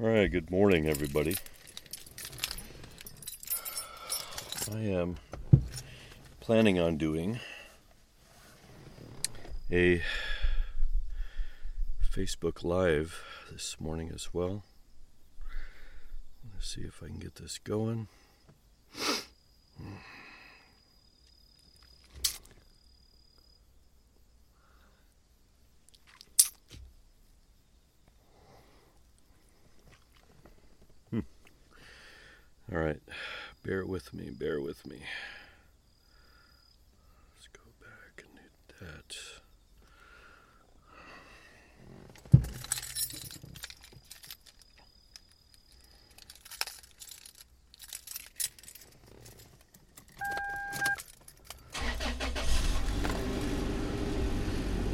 All 0.00 0.08
right, 0.08 0.28
good 0.28 0.50
morning, 0.50 0.88
everybody. 0.88 1.36
I 4.72 4.80
am 4.80 5.18
planning 6.40 6.80
on 6.80 6.96
doing 6.96 7.38
a 9.70 10.02
Facebook 12.12 12.64
Live 12.64 13.22
this 13.52 13.76
morning 13.78 14.10
as 14.12 14.34
well. 14.34 14.64
Let's 16.52 16.74
see 16.74 16.80
if 16.80 17.00
I 17.00 17.06
can 17.06 17.20
get 17.20 17.36
this 17.36 17.58
going. 17.58 18.08
All 32.72 32.78
right, 32.78 33.00
bear 33.62 33.84
with 33.84 34.14
me, 34.14 34.30
bear 34.30 34.60
with 34.60 34.86
me. 34.86 34.96
Let's 37.36 37.46
go 37.52 37.60
back 37.78 38.24
and 38.24 38.38
hit 38.40 38.52
that. 38.80 39.16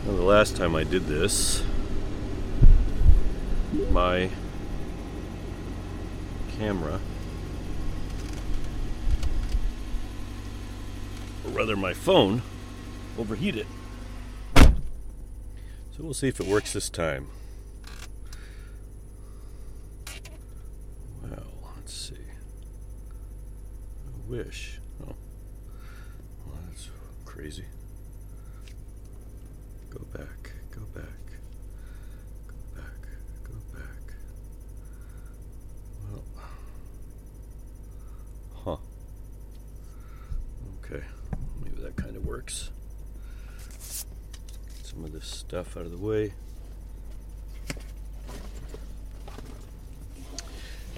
Well, 0.05 0.17
the 0.17 0.23
last 0.23 0.57
time 0.57 0.75
I 0.75 0.83
did 0.83 1.07
this, 1.07 1.63
my 3.93 4.29
camera 6.59 7.01
rather 11.61 11.77
my 11.77 11.93
phone, 11.93 12.41
overheat 13.19 13.55
it. 13.55 13.67
So 14.57 15.99
we'll 15.99 16.15
see 16.15 16.29
if 16.29 16.41
it 16.41 16.47
works 16.47 16.73
this 16.73 16.89
time. 16.89 17.27
Well, 21.23 21.53
let's 21.77 21.93
see. 21.93 22.15
I 24.07 24.31
wish. 24.31 24.81
Oh, 25.03 25.13
well, 26.47 26.57
that's 26.67 26.89
crazy. 27.27 27.67
Go 29.91 29.99
back, 30.15 30.53
go 30.71 30.81
back, 30.95 31.27
go 32.47 32.55
back, 32.75 33.07
go 33.45 33.53
back. 33.79 34.15
Well, 36.11 36.25
huh. 38.65 38.77
Okay, 40.83 41.05
maybe 41.63 41.81
that 41.83 41.95
kind 41.95 42.17
of 42.17 42.27
works. 42.27 42.71
Get 43.69 44.87
some 44.87 45.05
of 45.05 45.13
this 45.13 45.27
stuff 45.27 45.70
out 45.81 45.87
of 45.87 45.93
the 45.93 45.97
way. 45.97 46.35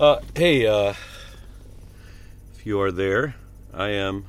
Uh, 0.00 0.18
hey, 0.34 0.66
uh, 0.66 0.94
if 2.56 2.66
you 2.66 2.80
are 2.80 2.90
there, 2.90 3.36
I 3.72 3.90
am 3.90 4.24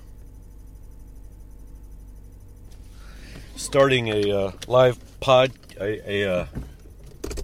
starting 3.56 4.10
a 4.10 4.32
uh, 4.32 4.52
live 4.68 5.00
pod, 5.20 5.54
a, 5.82 6.22
a 6.22 6.32
uh, 6.32 6.46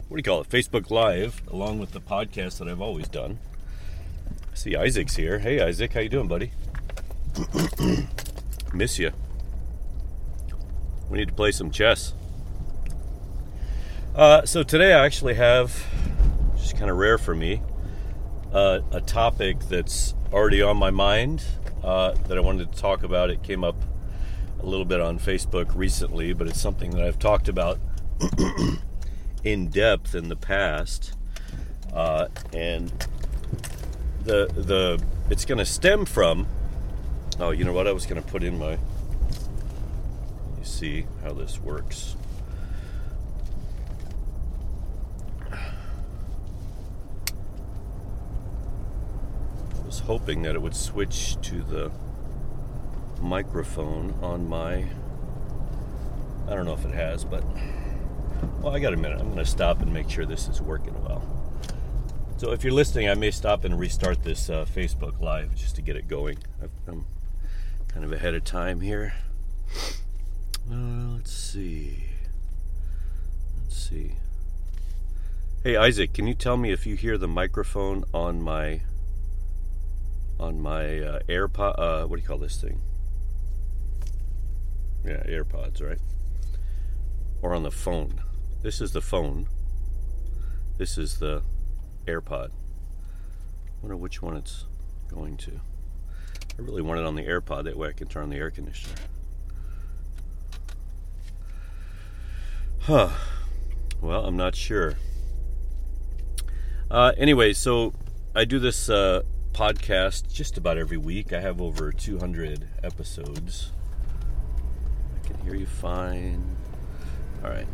what 0.08 0.12
do 0.12 0.18
you 0.18 0.22
call 0.22 0.42
it? 0.42 0.50
Facebook 0.50 0.92
Live, 0.92 1.42
along 1.48 1.80
with 1.80 1.94
the 1.94 2.02
podcast 2.02 2.60
that 2.60 2.68
I've 2.68 2.82
always 2.82 3.08
done. 3.08 3.40
I 4.52 4.56
see 4.56 4.76
Isaac's 4.76 5.16
here. 5.16 5.40
Hey, 5.40 5.60
Isaac, 5.60 5.94
how 5.94 6.02
you 6.02 6.10
doing, 6.10 6.28
buddy? 6.28 6.52
Miss 8.74 9.00
you. 9.00 9.12
We 11.10 11.18
need 11.18 11.30
to 11.30 11.34
play 11.34 11.52
some 11.52 11.72
chess. 11.72 12.14
Uh, 14.16 14.44
so 14.44 14.64
today 14.64 14.92
I 14.94 15.06
actually 15.06 15.36
have, 15.36 15.86
just 16.58 16.76
kind 16.78 16.90
of 16.90 16.98
rare 16.98 17.20
for 17.20 17.36
me, 17.36 17.62
uh, 18.52 18.80
a 18.92 19.02
topic 19.02 19.60
that's 19.70 20.16
already 20.34 20.64
on 20.64 20.78
my 20.78 20.90
mind 20.90 21.46
uh, 21.84 22.14
that 22.28 22.36
I 22.36 22.42
wanted 22.42 22.72
to 22.74 22.78
talk 22.78 23.04
about. 23.04 23.30
It 23.30 23.44
came 23.44 23.64
up 23.64 23.76
a 24.62 24.66
little 24.66 24.86
bit 24.86 25.00
on 25.00 25.20
Facebook 25.20 25.76
recently, 25.76 26.34
but 26.34 26.48
it's 26.48 26.60
something 26.60 26.92
that 26.92 27.06
I've 27.06 27.20
talked 27.20 27.48
about 27.48 27.80
in 29.44 29.70
depth 29.70 30.16
in 30.16 30.28
the 30.28 30.36
past, 30.36 31.14
uh, 31.94 32.28
and 32.52 32.92
the 34.24 34.48
the 34.48 35.02
it's 35.30 35.46
going 35.46 35.60
to 35.60 35.66
stem 35.66 36.06
from. 36.06 36.48
Oh, 37.40 37.52
you 37.52 37.64
know 37.64 37.74
what? 37.74 37.88
I 37.88 37.94
was 37.94 38.06
going 38.06 38.22
to 38.22 38.28
put 38.28 38.44
in 38.44 38.58
my. 38.58 38.72
You 38.72 38.80
see 40.64 41.06
how 41.24 41.32
this 41.34 41.60
works. 41.60 42.16
Hoping 50.10 50.42
that 50.42 50.56
it 50.56 50.60
would 50.60 50.76
switch 50.76 51.40
to 51.40 51.62
the 51.62 51.92
microphone 53.22 54.12
on 54.24 54.50
my. 54.50 54.84
I 56.48 56.56
don't 56.56 56.66
know 56.66 56.74
if 56.74 56.84
it 56.84 56.96
has, 56.96 57.24
but. 57.24 57.44
Well, 58.60 58.76
I 58.76 58.80
got 58.80 58.92
a 58.92 58.98
minute. 58.98 59.20
I'm 59.20 59.28
going 59.28 59.38
to 59.38 59.46
stop 59.46 59.84
and 59.84 59.94
make 59.94 60.10
sure 60.10 60.26
this 60.26 60.48
is 60.48 60.64
working 60.64 61.00
well. 61.04 61.22
So, 62.38 62.54
if 62.54 62.64
you're 62.64 62.74
listening, 62.74 63.08
I 63.08 63.14
may 63.14 63.30
stop 63.30 63.64
and 63.66 63.80
restart 63.80 64.24
this 64.24 64.50
uh, 64.50 64.66
Facebook 64.66 65.22
Live 65.22 65.54
just 65.54 65.76
to 65.76 65.84
get 65.84 65.96
it 65.96 66.08
going. 66.08 66.40
I'm 66.88 67.06
kind 67.90 68.04
of 68.04 68.12
ahead 68.12 68.34
of 68.34 68.44
time 68.44 68.82
here. 68.82 69.14
Uh, 70.72 71.14
let's 71.14 71.32
see. 71.32 72.06
Let's 73.62 73.78
see. 73.78 74.16
Hey, 75.64 75.76
Isaac, 75.76 76.14
can 76.14 76.26
you 76.26 76.34
tell 76.34 76.58
me 76.58 76.72
if 76.72 76.88
you 76.88 76.96
hear 76.96 77.16
the 77.16 77.28
microphone 77.28 78.06
on 78.12 78.42
my 78.42 78.82
on 80.40 80.60
my 80.60 81.00
uh, 81.00 81.20
AirPod? 81.28 81.76
Uh, 81.78 82.08
what 82.08 82.18
do 82.18 82.22
you 82.22 82.28
call 82.28 82.38
this 82.38 82.62
thing? 82.62 82.80
Yeah, 85.06 85.24
AirPods, 85.28 85.82
right? 85.82 86.00
Or 87.42 87.54
on 87.54 87.64
the 87.64 87.72
phone. 87.72 88.22
This 88.62 88.82
is 88.82 88.92
the 88.92 89.02
phone. 89.02 89.48
This 90.78 90.98
is 90.98 91.20
the 91.20 91.44
AirPod. 92.08 92.52
wonder 93.82 93.98
which 93.98 94.22
one 94.22 94.36
it's 94.36 94.66
going 95.10 95.38
to. 95.38 95.60
I 96.58 96.62
really 96.62 96.82
want 96.82 97.00
it 97.00 97.06
on 97.06 97.16
the 97.16 97.24
AirPod, 97.24 97.64
that 97.66 97.78
way 97.78 97.90
I 97.90 97.94
can 97.94 98.08
turn 98.08 98.24
on 98.24 98.30
the 98.30 98.38
air 98.38 98.52
conditioner. 98.52 98.96
Huh. 102.82 103.10
Well, 104.02 104.26
I'm 104.26 104.38
not 104.38 104.56
sure. 104.56 104.96
Uh, 106.90 107.14
anyway, 107.18 107.54
so 107.54 107.94
I 108.36 108.46
do 108.46 108.60
this 108.60 108.90
uh, 108.90 109.24
podcast 109.54 110.32
just 110.32 110.58
about 110.58 110.78
every 110.78 110.98
week. 110.98 111.34
I 111.34 111.40
have 111.40 111.62
over 111.62 111.92
200 111.92 112.68
episodes. 112.84 113.72
I 115.16 115.28
can 115.28 115.38
hear 115.42 115.56
you 115.56 115.66
fine. 115.66 116.56
All 117.44 117.50
right. 117.50 117.68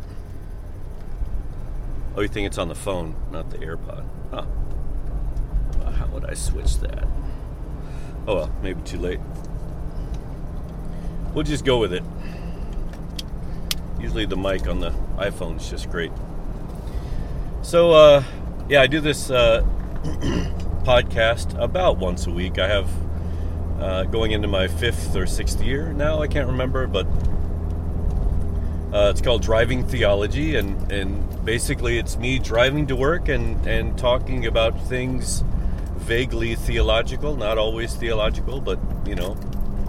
Oh, 2.16 2.20
you 2.22 2.28
think 2.28 2.46
it's 2.46 2.58
on 2.58 2.68
the 2.68 2.74
phone, 2.74 3.14
not 3.30 3.50
the 3.50 3.58
AirPod? 3.58 4.04
Huh. 4.30 4.46
Well, 5.78 5.90
how 5.92 6.06
would 6.06 6.24
I 6.24 6.34
switch 6.34 6.78
that? 6.78 7.06
Oh 8.26 8.34
well, 8.34 8.54
maybe 8.62 8.80
too 8.82 8.98
late. 8.98 9.20
We'll 11.34 11.44
just 11.44 11.64
go 11.64 11.78
with 11.78 11.92
it. 11.92 12.02
Usually 14.00 14.26
the 14.26 14.36
mic 14.36 14.66
on 14.66 14.80
the 14.80 14.90
iPhone 15.16 15.58
is 15.60 15.68
just 15.68 15.90
great. 15.90 16.12
So, 17.62 17.92
uh, 17.92 18.24
yeah, 18.68 18.80
I 18.80 18.86
do 18.86 19.00
this 19.00 19.30
uh, 19.30 19.62
podcast 20.86 21.60
about 21.60 21.98
once 21.98 22.28
a 22.28 22.30
week. 22.30 22.60
I 22.60 22.68
have 22.68 22.88
uh, 23.80 24.04
going 24.04 24.30
into 24.30 24.46
my 24.46 24.68
fifth 24.68 25.16
or 25.16 25.26
sixth 25.26 25.60
year 25.60 25.92
now. 25.92 26.22
I 26.22 26.28
can't 26.28 26.46
remember, 26.46 26.86
but 26.86 27.08
uh, 28.92 29.10
it's 29.10 29.20
called 29.20 29.42
Driving 29.42 29.84
Theology, 29.84 30.54
and, 30.54 30.92
and 30.92 31.44
basically 31.44 31.98
it's 31.98 32.16
me 32.16 32.38
driving 32.38 32.86
to 32.86 32.94
work 32.94 33.28
and, 33.28 33.66
and 33.66 33.98
talking 33.98 34.46
about 34.46 34.80
things 34.82 35.42
vaguely 35.96 36.54
theological, 36.54 37.34
not 37.34 37.58
always 37.58 37.96
theological, 37.96 38.60
but 38.60 38.78
you 39.04 39.16
know, 39.16 39.36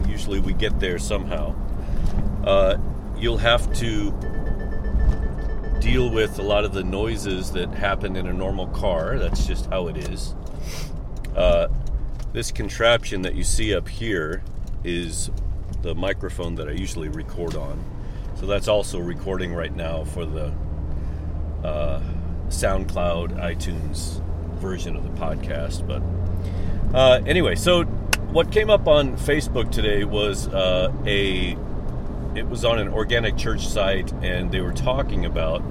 usually 0.08 0.40
we 0.40 0.52
get 0.52 0.80
there 0.80 0.98
somehow. 0.98 1.54
Uh, 2.44 2.76
you'll 3.16 3.38
have 3.38 3.72
to 3.74 4.10
deal 5.80 6.10
with 6.10 6.40
a 6.40 6.44
lot 6.44 6.66
of 6.66 6.74
the 6.74 6.84
noises 6.84 7.52
that 7.52 7.70
happen 7.70 8.16
in 8.16 8.26
a 8.26 8.34
normal 8.34 8.66
car. 8.70 9.20
That's 9.20 9.46
just 9.46 9.68
how 9.68 9.90
it 9.90 9.98
is. 9.98 10.34
Uh, 11.38 11.68
this 12.34 12.51
contraption 12.51 13.22
that 13.22 13.36
you 13.36 13.44
see 13.44 13.74
up 13.74 13.88
here 13.88 14.44
is 14.84 15.30
the 15.81 15.94
microphone 15.95 16.56
that 16.56 16.68
I 16.68 16.72
usually 16.72 17.10
record 17.10 17.56
on. 17.56 17.84
So 18.36 18.45
that's 18.45 18.68
also 18.68 19.00
recording 19.00 19.54
right 19.54 19.75
now 19.75 20.04
for 20.04 20.25
the 20.25 20.54
uh, 21.63 22.01
SoundCloud, 22.50 23.39
iTunes 23.39 24.22
version 24.56 24.95
of 24.95 25.04
the 25.04 25.10
podcast. 25.10 25.88
But 25.88 26.01
uh, 26.95 27.22
anyway, 27.25 27.56
so 27.56 27.83
what 27.83 28.51
came 28.51 28.69
up 28.69 28.88
on 28.88 29.18
Facebook 29.18 29.72
today 29.72 30.04
was 30.04 30.48
uh, 30.50 30.92
a 31.06 31.57
it 32.36 32.48
was 32.48 32.63
on 32.63 32.78
an 32.78 32.90
organic 32.90 33.36
church 33.36 33.68
site, 33.68 34.12
and 34.22 34.51
they 34.51 34.62
were 34.62 34.74
talking 34.74 35.25
about 35.25 35.63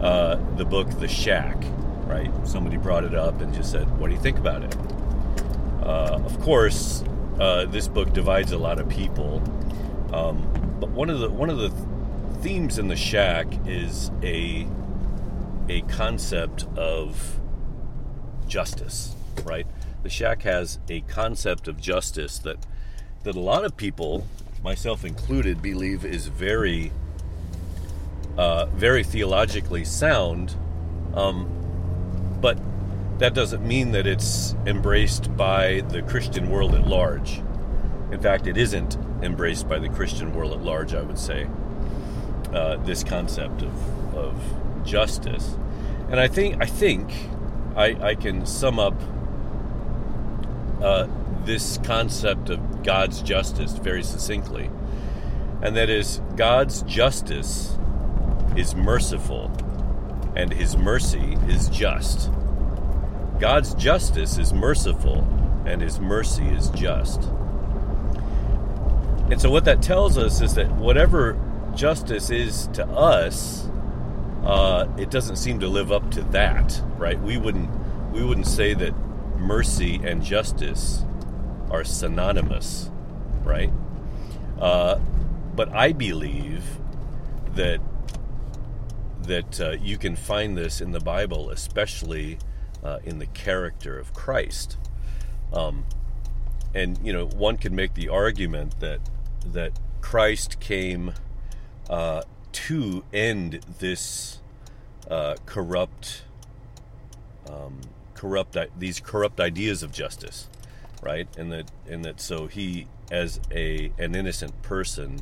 uh, 0.00 0.36
the 0.56 0.64
book 0.64 0.88
The 1.00 1.08
Shack. 1.08 1.56
Right? 2.10 2.30
Somebody 2.46 2.76
brought 2.76 3.04
it 3.04 3.14
up 3.14 3.40
and 3.40 3.54
just 3.54 3.70
said, 3.70 3.86
"What 3.98 4.08
do 4.08 4.14
you 4.14 4.20
think 4.20 4.38
about 4.38 4.64
it?" 4.64 4.76
Uh, 5.82 6.20
of 6.24 6.40
course, 6.40 7.04
uh, 7.38 7.66
this 7.66 7.86
book 7.86 8.12
divides 8.12 8.50
a 8.50 8.58
lot 8.58 8.80
of 8.80 8.88
people. 8.88 9.40
Um, 10.12 10.76
but 10.80 10.90
one 10.90 11.08
of 11.08 11.20
the 11.20 11.30
one 11.30 11.50
of 11.50 11.58
the 11.58 11.70
themes 12.40 12.78
in 12.78 12.88
The 12.88 12.96
Shack 12.96 13.46
is 13.66 14.10
a 14.22 14.66
a 15.68 15.82
concept 15.82 16.66
of 16.76 17.38
justice, 18.48 19.14
right? 19.44 19.66
The 20.02 20.10
Shack 20.10 20.42
has 20.42 20.80
a 20.88 21.02
concept 21.02 21.68
of 21.68 21.80
justice 21.80 22.38
that 22.40 22.66
that 23.22 23.36
a 23.36 23.40
lot 23.40 23.64
of 23.64 23.76
people, 23.76 24.26
myself 24.64 25.04
included, 25.04 25.62
believe 25.62 26.04
is 26.04 26.26
very 26.26 26.90
uh, 28.36 28.66
very 28.66 29.04
theologically 29.04 29.84
sound. 29.84 30.56
Um, 31.14 31.59
but 32.40 32.58
that 33.18 33.34
doesn't 33.34 33.66
mean 33.66 33.92
that 33.92 34.06
it's 34.06 34.54
embraced 34.66 35.36
by 35.36 35.82
the 35.90 36.02
Christian 36.02 36.50
world 36.50 36.74
at 36.74 36.86
large. 36.86 37.42
In 38.10 38.20
fact, 38.20 38.46
it 38.46 38.56
isn't 38.56 38.96
embraced 39.22 39.68
by 39.68 39.78
the 39.78 39.88
Christian 39.88 40.32
world 40.32 40.52
at 40.52 40.62
large, 40.62 40.94
I 40.94 41.02
would 41.02 41.18
say, 41.18 41.46
uh, 42.52 42.76
this 42.78 43.04
concept 43.04 43.62
of, 43.62 44.16
of 44.16 44.84
justice. 44.84 45.54
And 46.10 46.18
I 46.18 46.28
think, 46.28 46.62
I, 46.62 46.66
think 46.66 47.12
I, 47.76 47.96
I 48.00 48.14
can 48.14 48.46
sum 48.46 48.78
up 48.78 48.94
uh, 50.82 51.06
this 51.44 51.78
concept 51.84 52.50
of 52.50 52.82
God's 52.82 53.22
justice 53.22 53.72
very 53.72 54.02
succinctly. 54.02 54.70
And 55.62 55.76
that 55.76 55.90
is, 55.90 56.20
God's 56.36 56.82
justice 56.82 57.76
is 58.56 58.74
merciful, 58.74 59.50
and 60.40 60.54
his 60.54 60.74
mercy 60.74 61.36
is 61.48 61.68
just. 61.68 62.30
God's 63.38 63.74
justice 63.74 64.38
is 64.38 64.54
merciful 64.54 65.18
and 65.66 65.82
his 65.82 66.00
mercy 66.00 66.46
is 66.46 66.70
just. 66.70 67.24
And 69.30 69.38
so, 69.38 69.50
what 69.50 69.66
that 69.66 69.82
tells 69.82 70.16
us 70.16 70.40
is 70.40 70.54
that 70.54 70.72
whatever 70.72 71.38
justice 71.74 72.30
is 72.30 72.68
to 72.68 72.86
us, 72.86 73.68
uh, 74.44 74.88
it 74.96 75.10
doesn't 75.10 75.36
seem 75.36 75.60
to 75.60 75.68
live 75.68 75.92
up 75.92 76.10
to 76.12 76.22
that, 76.22 76.80
right? 76.96 77.20
We 77.20 77.36
wouldn't 77.36 77.68
we 78.10 78.24
wouldn't 78.24 78.46
say 78.46 78.72
that 78.72 78.94
mercy 79.36 80.00
and 80.02 80.22
justice 80.22 81.04
are 81.70 81.84
synonymous, 81.84 82.90
right? 83.42 83.70
Uh, 84.58 84.98
but 85.54 85.68
I 85.68 85.92
believe 85.92 86.64
that 87.56 87.80
that 89.30 89.60
uh, 89.60 89.70
you 89.80 89.96
can 89.96 90.16
find 90.16 90.58
this 90.58 90.80
in 90.80 90.90
the 90.90 90.98
Bible, 90.98 91.50
especially 91.50 92.36
uh, 92.82 92.98
in 93.04 93.20
the 93.20 93.26
character 93.26 93.96
of 93.96 94.12
Christ. 94.12 94.76
Um, 95.52 95.84
and 96.74 96.98
you 97.00 97.12
know, 97.12 97.26
one 97.26 97.56
could 97.56 97.72
make 97.72 97.94
the 97.94 98.08
argument 98.08 98.80
that 98.80 99.00
that 99.46 99.78
Christ 100.00 100.58
came 100.58 101.14
uh, 101.88 102.22
to 102.52 103.04
end 103.12 103.64
this 103.78 104.40
uh, 105.08 105.36
corrupt, 105.46 106.24
um, 107.48 107.80
corrupt 108.14 108.56
these 108.76 108.98
corrupt 108.98 109.38
ideas 109.38 109.84
of 109.84 109.92
justice, 109.92 110.48
right? 111.04 111.28
And 111.38 111.52
that 111.52 111.70
and 111.88 112.04
that 112.04 112.20
so 112.20 112.48
he, 112.48 112.88
as 113.12 113.38
a 113.52 113.92
an 113.96 114.16
innocent 114.16 114.60
person, 114.62 115.20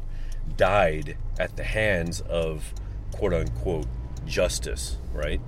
died 0.56 1.18
at 1.38 1.56
the 1.56 1.64
hands 1.64 2.22
of 2.22 2.72
quote 3.12 3.34
unquote 3.34 3.86
justice, 4.28 4.98
right? 5.12 5.40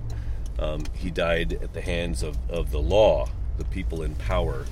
Um, 0.59 0.83
he 0.93 1.09
died 1.09 1.53
at 1.61 1.73
the 1.73 1.81
hands 1.81 2.23
of, 2.23 2.37
of 2.49 2.71
the 2.71 2.79
law, 2.79 3.29
the 3.57 3.65
people 3.65 4.03
in 4.03 4.15
power, 4.15 4.65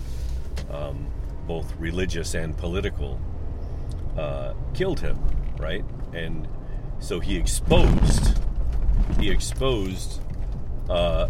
um, 0.70 1.08
both 1.48 1.74
religious 1.80 2.34
and 2.34 2.56
political, 2.58 3.20
uh, 4.18 4.54
killed 4.74 5.00
him, 5.00 5.18
right? 5.58 5.84
And 6.14 6.48
so 7.00 7.20
he 7.20 7.38
exposed, 7.38 8.38
he 9.20 9.30
exposed 9.30 10.22
uh, 10.90 11.30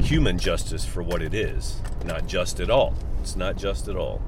human 0.00 0.38
justice 0.38 0.84
for 0.84 1.02
what 1.02 1.22
it 1.22 1.34
is, 1.34 1.80
not 2.04 2.26
just 2.26 2.60
at 2.60 2.70
all. 2.70 2.94
It's 3.20 3.36
not 3.36 3.56
just 3.56 3.88
at 3.88 3.96
all. 3.96 4.20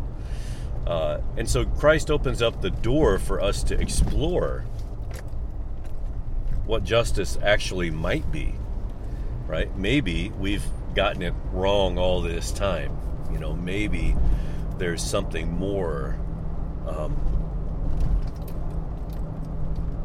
Uh, 0.86 1.20
and 1.36 1.48
so 1.48 1.64
Christ 1.64 2.10
opens 2.10 2.40
up 2.40 2.62
the 2.62 2.70
door 2.70 3.18
for 3.18 3.40
us 3.40 3.62
to 3.64 3.78
explore 3.78 4.64
what 6.66 6.84
justice 6.84 7.38
actually 7.42 7.90
might 7.90 8.30
be 8.30 8.54
right? 9.46 9.74
Maybe 9.76 10.32
we've 10.38 10.64
gotten 10.94 11.22
it 11.22 11.34
wrong 11.52 11.98
all 11.98 12.20
this 12.20 12.50
time. 12.52 12.96
You 13.32 13.38
know, 13.38 13.54
maybe 13.54 14.16
there's 14.78 15.02
something 15.02 15.52
more 15.52 16.18
um, 16.86 17.16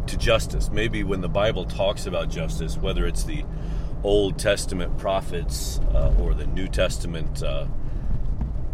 to 0.07 0.17
justice. 0.17 0.69
Maybe 0.71 1.03
when 1.03 1.21
the 1.21 1.29
Bible 1.29 1.65
talks 1.65 2.05
about 2.05 2.29
justice, 2.29 2.77
whether 2.77 3.05
it's 3.05 3.23
the 3.23 3.43
Old 4.03 4.37
Testament 4.37 4.97
prophets 4.97 5.79
uh, 5.93 6.13
or 6.19 6.33
the 6.33 6.47
New 6.47 6.67
Testament 6.67 7.43
uh, 7.43 7.67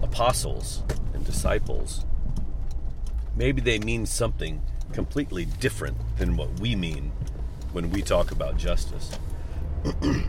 apostles 0.02 0.84
and 1.14 1.26
disciples, 1.26 2.06
maybe 3.36 3.62
they 3.62 3.80
mean 3.80 4.06
something 4.06 4.62
completely 4.94 5.46
different 5.46 5.98
than 6.18 6.38
what 6.38 6.60
we 6.60 6.76
mean 6.76 7.12
when 7.74 7.90
we 7.90 8.02
talk 8.02 8.32
about 8.32 8.58
justice. 8.58 9.18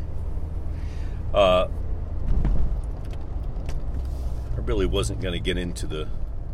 Uh, 1.34 1.68
I 4.56 4.60
really 4.60 4.86
wasn't 4.86 5.20
going 5.20 5.34
to 5.34 5.40
get 5.40 5.58
into 5.58 5.86
the 5.86 6.08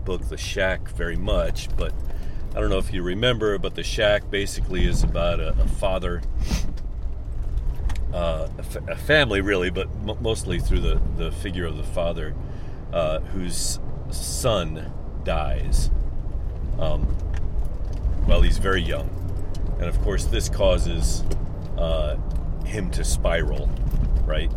book 0.04 0.28
The 0.28 0.36
Shack 0.36 0.88
very 0.88 1.16
much, 1.16 1.68
but 1.76 1.92
I 2.54 2.60
don't 2.60 2.70
know 2.70 2.78
if 2.78 2.92
you 2.92 3.02
remember, 3.02 3.56
but 3.58 3.76
The 3.76 3.84
Shack 3.84 4.30
basically 4.30 4.84
is 4.84 5.04
about 5.04 5.38
a, 5.38 5.50
a 5.50 5.68
father, 5.68 6.22
uh, 8.12 8.48
a, 8.58 8.62
fa- 8.62 8.84
a, 8.88 8.96
family 8.96 9.40
really, 9.40 9.70
but 9.70 9.86
m- 10.06 10.18
mostly 10.20 10.58
through 10.58 10.80
the, 10.80 11.00
the 11.16 11.30
figure 11.30 11.66
of 11.66 11.76
the 11.76 11.84
father, 11.84 12.34
uh, 12.92 13.20
whose 13.20 13.78
son 14.10 14.92
dies 15.22 15.90
um, 16.78 17.02
while 18.26 18.42
he's 18.42 18.58
very 18.58 18.82
young. 18.82 19.08
And 19.78 19.84
of 19.84 20.00
course, 20.02 20.24
this 20.24 20.48
causes 20.48 21.24
uh, 21.78 22.16
him 22.64 22.90
to 22.92 23.04
spiral, 23.04 23.68
right? 24.24 24.50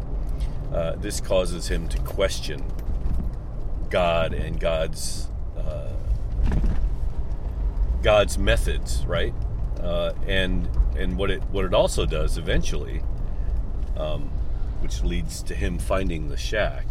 uh, 0.74 0.95
this 0.97 1.21
causes 1.21 1.67
him 1.67 1.88
to 1.89 1.97
question 2.00 2.63
God 3.89 4.33
and 4.33 4.59
God's 4.59 5.29
uh, 5.57 5.93
God's 8.03 8.38
methods, 8.38 9.05
right? 9.05 9.33
Uh, 9.81 10.13
and 10.25 10.69
and 10.97 11.17
what 11.17 11.31
it 11.31 11.41
what 11.45 11.65
it 11.65 11.74
also 11.74 12.05
does 12.05 12.38
eventually, 12.38 13.01
um, 13.95 14.29
which 14.81 15.03
leads 15.03 15.41
to 15.43 15.55
him 15.55 15.79
finding 15.79 16.27
the 16.27 16.38
shack, 16.38 16.86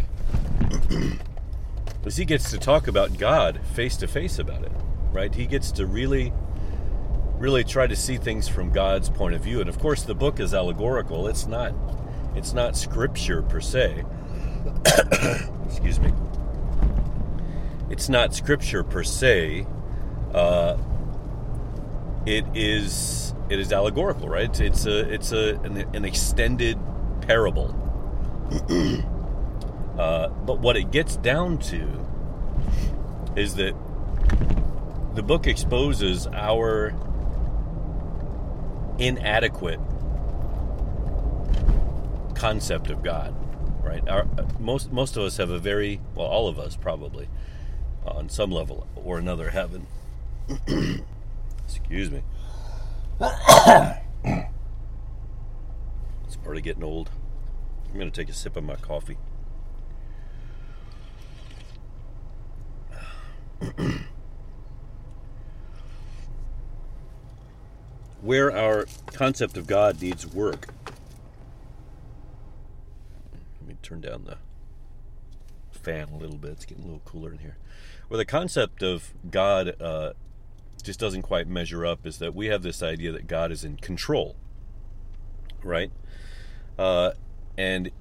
is 2.06 2.16
he 2.16 2.24
gets 2.24 2.50
to 2.50 2.58
talk 2.58 2.88
about 2.88 3.18
God 3.18 3.60
face 3.74 3.96
to 3.98 4.06
face 4.06 4.38
about 4.38 4.62
it, 4.62 4.72
right? 5.12 5.34
He 5.34 5.46
gets 5.46 5.70
to 5.72 5.86
really 5.86 6.32
really 7.38 7.64
try 7.64 7.86
to 7.86 7.96
see 7.96 8.16
things 8.16 8.48
from 8.48 8.70
God's 8.70 9.10
point 9.10 9.34
of 9.34 9.42
view. 9.42 9.60
And 9.60 9.68
of 9.68 9.78
course, 9.78 10.02
the 10.02 10.14
book 10.14 10.40
is 10.40 10.54
allegorical. 10.54 11.26
It's 11.28 11.46
not 11.46 11.74
it's 12.34 12.52
not 12.52 12.76
scripture 12.76 13.42
per 13.42 13.60
se. 13.60 14.04
Excuse 15.66 16.00
me. 16.00 16.12
It's 17.90 18.08
not 18.08 18.34
scripture 18.34 18.82
per 18.82 19.02
se. 19.02 19.66
Uh, 20.34 20.76
it 22.26 22.44
is 22.54 23.34
it 23.48 23.58
is 23.58 23.72
allegorical, 23.72 24.28
right? 24.28 24.44
It's, 24.44 24.60
it's 24.60 24.86
a 24.86 25.12
it's 25.12 25.32
a 25.32 25.56
an, 25.60 25.78
an 25.94 26.04
extended 26.04 26.78
parable. 27.22 27.74
uh, 29.98 30.28
but 30.28 30.58
what 30.60 30.76
it 30.76 30.90
gets 30.90 31.16
down 31.16 31.58
to 31.58 32.06
is 33.36 33.54
that 33.56 33.74
the 35.14 35.22
book 35.22 35.46
exposes 35.46 36.26
our 36.28 36.92
inadequate 38.98 39.80
concept 42.34 42.90
of 42.90 43.02
God, 43.02 43.34
right? 43.82 44.06
Our, 44.08 44.26
most 44.58 44.92
most 44.92 45.16
of 45.16 45.22
us 45.24 45.36
have 45.38 45.50
a 45.50 45.58
very 45.58 46.00
well, 46.14 46.26
all 46.26 46.48
of 46.48 46.58
us 46.58 46.76
probably, 46.76 47.28
on 48.04 48.28
some 48.28 48.50
level 48.50 48.86
or 48.94 49.18
another, 49.18 49.50
have 49.50 49.74
an 49.74 49.86
excuse 51.64 52.10
me. 52.10 52.22
it's 56.24 56.36
of 56.58 56.62
getting 56.62 56.84
old. 56.84 57.10
I'm 57.88 57.98
to 58.10 58.20
take 58.20 58.28
a 58.28 58.34
sip 58.34 58.56
of 58.56 58.64
my 58.64 58.76
coffee. 58.76 59.16
Where 68.26 68.50
our 68.50 68.86
concept 69.12 69.56
of 69.56 69.68
God 69.68 70.02
needs 70.02 70.26
work. 70.26 70.66
Let 73.60 73.68
me 73.68 73.76
turn 73.82 74.00
down 74.00 74.24
the 74.24 74.38
fan 75.70 76.08
a 76.08 76.16
little 76.16 76.36
bit. 76.36 76.50
It's 76.50 76.64
getting 76.64 76.82
a 76.82 76.86
little 76.88 77.02
cooler 77.04 77.30
in 77.30 77.38
here. 77.38 77.56
Where 78.08 78.18
the 78.18 78.24
concept 78.24 78.82
of 78.82 79.14
God 79.30 79.80
uh, 79.80 80.14
just 80.82 80.98
doesn't 80.98 81.22
quite 81.22 81.46
measure 81.46 81.86
up 81.86 82.04
is 82.04 82.18
that 82.18 82.34
we 82.34 82.46
have 82.46 82.64
this 82.64 82.82
idea 82.82 83.12
that 83.12 83.28
God 83.28 83.52
is 83.52 83.62
in 83.62 83.76
control, 83.76 84.34
right? 85.62 85.92
Uh, 86.76 87.12
and 87.56 87.92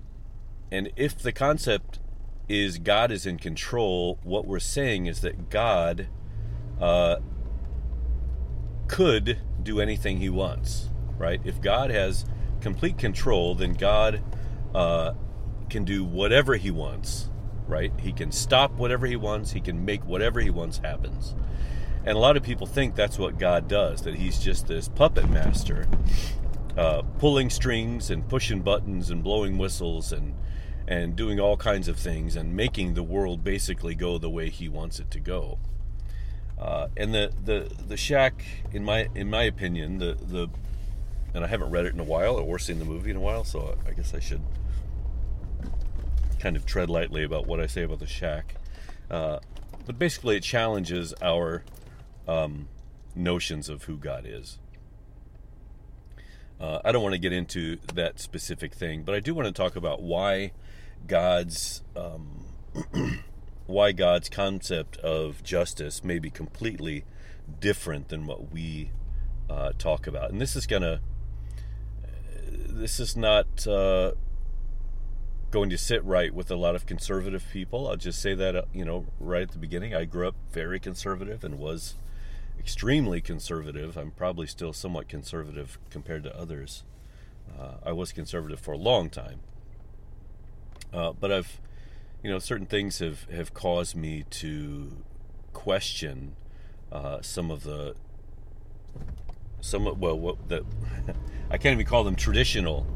and 0.72 0.89
if 0.96 1.20
the 1.20 1.34
concept 1.34 2.00
is 2.50 2.79
God 2.79 3.12
is 3.12 3.27
in 3.27 3.38
control, 3.38 4.17
what 4.24 4.48
we're 4.48 4.58
saying 4.58 5.05
is 5.05 5.22
that 5.22 5.51
God 5.51 6.08
uh, 6.82 7.17
could 8.88 9.39
do 9.62 9.80
anything 9.80 10.18
He 10.18 10.30
wants, 10.30 10.89
right? 11.18 11.42
If 11.44 11.62
God 11.62 11.89
has 11.92 12.25
complete 12.62 12.98
control, 12.98 13.56
then 13.56 13.74
God 13.74 14.24
uh, 14.74 15.13
can 15.70 15.84
do 15.84 16.04
whatever 16.04 16.56
He 16.56 16.72
wants 16.72 17.30
right? 17.68 17.92
He 18.00 18.12
can 18.12 18.32
stop 18.32 18.74
whatever 18.74 19.06
he 19.06 19.15
wants, 19.15 19.51
he 19.51 19.60
can 19.60 19.86
make 19.86 20.06
whatever 20.06 20.39
he 20.39 20.50
wants 20.50 20.77
happens. 20.80 21.36
And 22.06 22.15
a 22.15 22.20
lot 22.20 22.38
of 22.38 22.44
people 22.44 22.68
think 22.68 22.96
that's 22.96 23.18
what 23.18 23.39
God 23.39 23.68
does, 23.68 24.04
that 24.04 24.15
he's 24.15 24.39
just 24.39 24.68
this 24.68 24.88
puppet 24.88 25.30
master, 25.30 25.88
uh, 26.77 27.01
pulling 27.20 27.50
strings 27.50 28.12
and 28.12 28.27
pushing 28.27 28.62
buttons 28.62 29.10
and 29.10 29.24
blowing 29.24 29.58
whistles 29.58 30.12
and 30.12 30.36
and 30.88 31.15
doing 31.15 31.39
all 31.39 31.58
kinds 31.58 31.88
of 31.88 31.98
things 31.98 32.36
and 32.36 32.56
making 32.56 32.94
the 32.94 33.01
world 33.01 33.44
basically 33.44 33.96
go 33.96 34.20
the 34.20 34.30
way 34.30 34.51
he 34.51 34.70
wants 34.70 35.00
it 35.00 35.10
to 35.10 35.20
go. 35.20 35.58
Uh, 36.65 36.88
and 36.98 37.13
the, 37.13 37.31
the 37.43 37.72
the 37.88 37.95
shack, 37.95 38.43
in 38.74 38.84
my 38.84 39.07
in 39.13 39.29
my 39.29 39.43
opinion, 39.43 40.00
the 40.00 40.17
the 40.19 40.50
and 41.36 41.43
I 41.43 41.48
haven't 41.48 41.69
read 41.69 41.86
it 41.86 41.93
in 41.93 42.00
a 42.00 42.03
while 42.03 42.38
or 42.38 42.57
seen 42.57 42.79
the 42.79 42.86
movie 42.86 43.12
in 43.12 43.17
a 43.17 43.19
while, 43.19 43.43
so 43.43 43.77
I 43.88 43.91
guess 43.91 44.15
I 44.15 44.19
should 44.19 44.41
kind 46.39 46.55
of 46.55 46.65
tread 46.65 46.89
lightly 46.89 47.24
about 47.24 47.45
what 47.45 47.60
I 47.60 47.67
say 47.67 47.84
about 47.84 48.00
the 48.00 48.07
shack. 48.07 48.55
Uh, 49.12 49.39
but 49.86 50.00
basically, 50.00 50.38
it 50.38 50.43
challenges 50.43 51.13
our 51.22 51.63
um, 52.27 52.67
notions 53.13 53.69
of 53.69 53.84
who 53.84 53.95
God 53.95 54.25
is. 54.27 54.57
Uh, 56.60 56.79
I 56.84 56.91
don't 56.91 57.03
want 57.03 57.13
to 57.13 57.19
get 57.19 57.31
into 57.31 57.77
that 57.93 58.19
specific 58.19 58.74
thing, 58.74 59.03
but 59.03 59.13
I 59.13 59.19
do 59.19 59.36
want 59.36 59.45
to 59.45 59.51
talk 59.51 59.75
about 59.75 60.01
why 60.01 60.51
God's 61.05 61.84
um, 61.95 62.45
why 63.65 63.91
God's 63.91 64.29
concept 64.29 64.98
of 64.98 65.43
justice 65.43 66.03
may 66.03 66.19
be 66.19 66.29
completely 66.29 67.05
different 67.60 68.10
than 68.10 68.25
what 68.25 68.51
we 68.51 68.91
uh, 69.50 69.72
talk 69.77 70.07
about. 70.07 70.31
And 70.31 70.41
this 70.41 70.55
is 70.55 70.65
gonna 70.65 71.01
this 72.75 73.00
is 73.00 73.15
not 73.15 73.65
uh, 73.67 74.12
going 75.51 75.69
to 75.69 75.77
sit 75.77 76.03
right 76.03 76.34
with 76.34 76.51
a 76.51 76.55
lot 76.55 76.75
of 76.75 76.86
conservative 76.86 77.45
people. 77.51 77.88
I'll 77.88 77.95
just 77.95 78.22
say 78.22 78.34
that, 78.36 78.55
uh, 78.55 78.63
you 78.74 78.84
know, 78.84 79.05
right 79.19 79.43
at 79.43 79.51
the 79.51 79.57
beginning. 79.57 79.95
I 79.95 80.05
grew 80.05 80.27
up 80.27 80.36
very 80.51 80.79
conservative 80.79 81.43
and 81.43 81.57
was 81.57 81.95
extremely 82.60 83.22
conservative. 83.22 83.95
I'm 83.95 84.12
probably 84.12 84.48
still 84.48 84.74
somewhat 84.74 85.07
conservative 85.07 85.79
compared 85.89 86.24
to 86.24 86.38
others. 86.38 86.84
Uh, 87.57 87.75
I 87.86 87.93
was 87.93 88.12
conservative 88.12 88.60
for 88.60 88.74
a 88.74 88.77
long 88.77 89.10
time. 89.10 89.39
Uh, 90.91 91.13
but 91.13 91.31
I've, 91.31 91.60
you 92.25 92.32
know, 92.32 92.39
certain 92.39 92.65
things 92.65 92.98
have, 92.98 93.29
have 93.29 93.53
caused 93.53 93.96
me 93.96 94.25
to 94.32 94.98
question 95.53 96.36
uh, 96.91 97.22
some 97.22 97.51
of 97.51 97.62
the, 97.63 97.94
some, 99.62 99.84
well, 100.00 100.17
what 100.17 100.50
the, 100.50 100.65
I 101.51 101.60
can't 101.60 101.74
even 101.74 101.86
call 101.86 102.03
them 102.03 102.15
traditional 102.15 102.88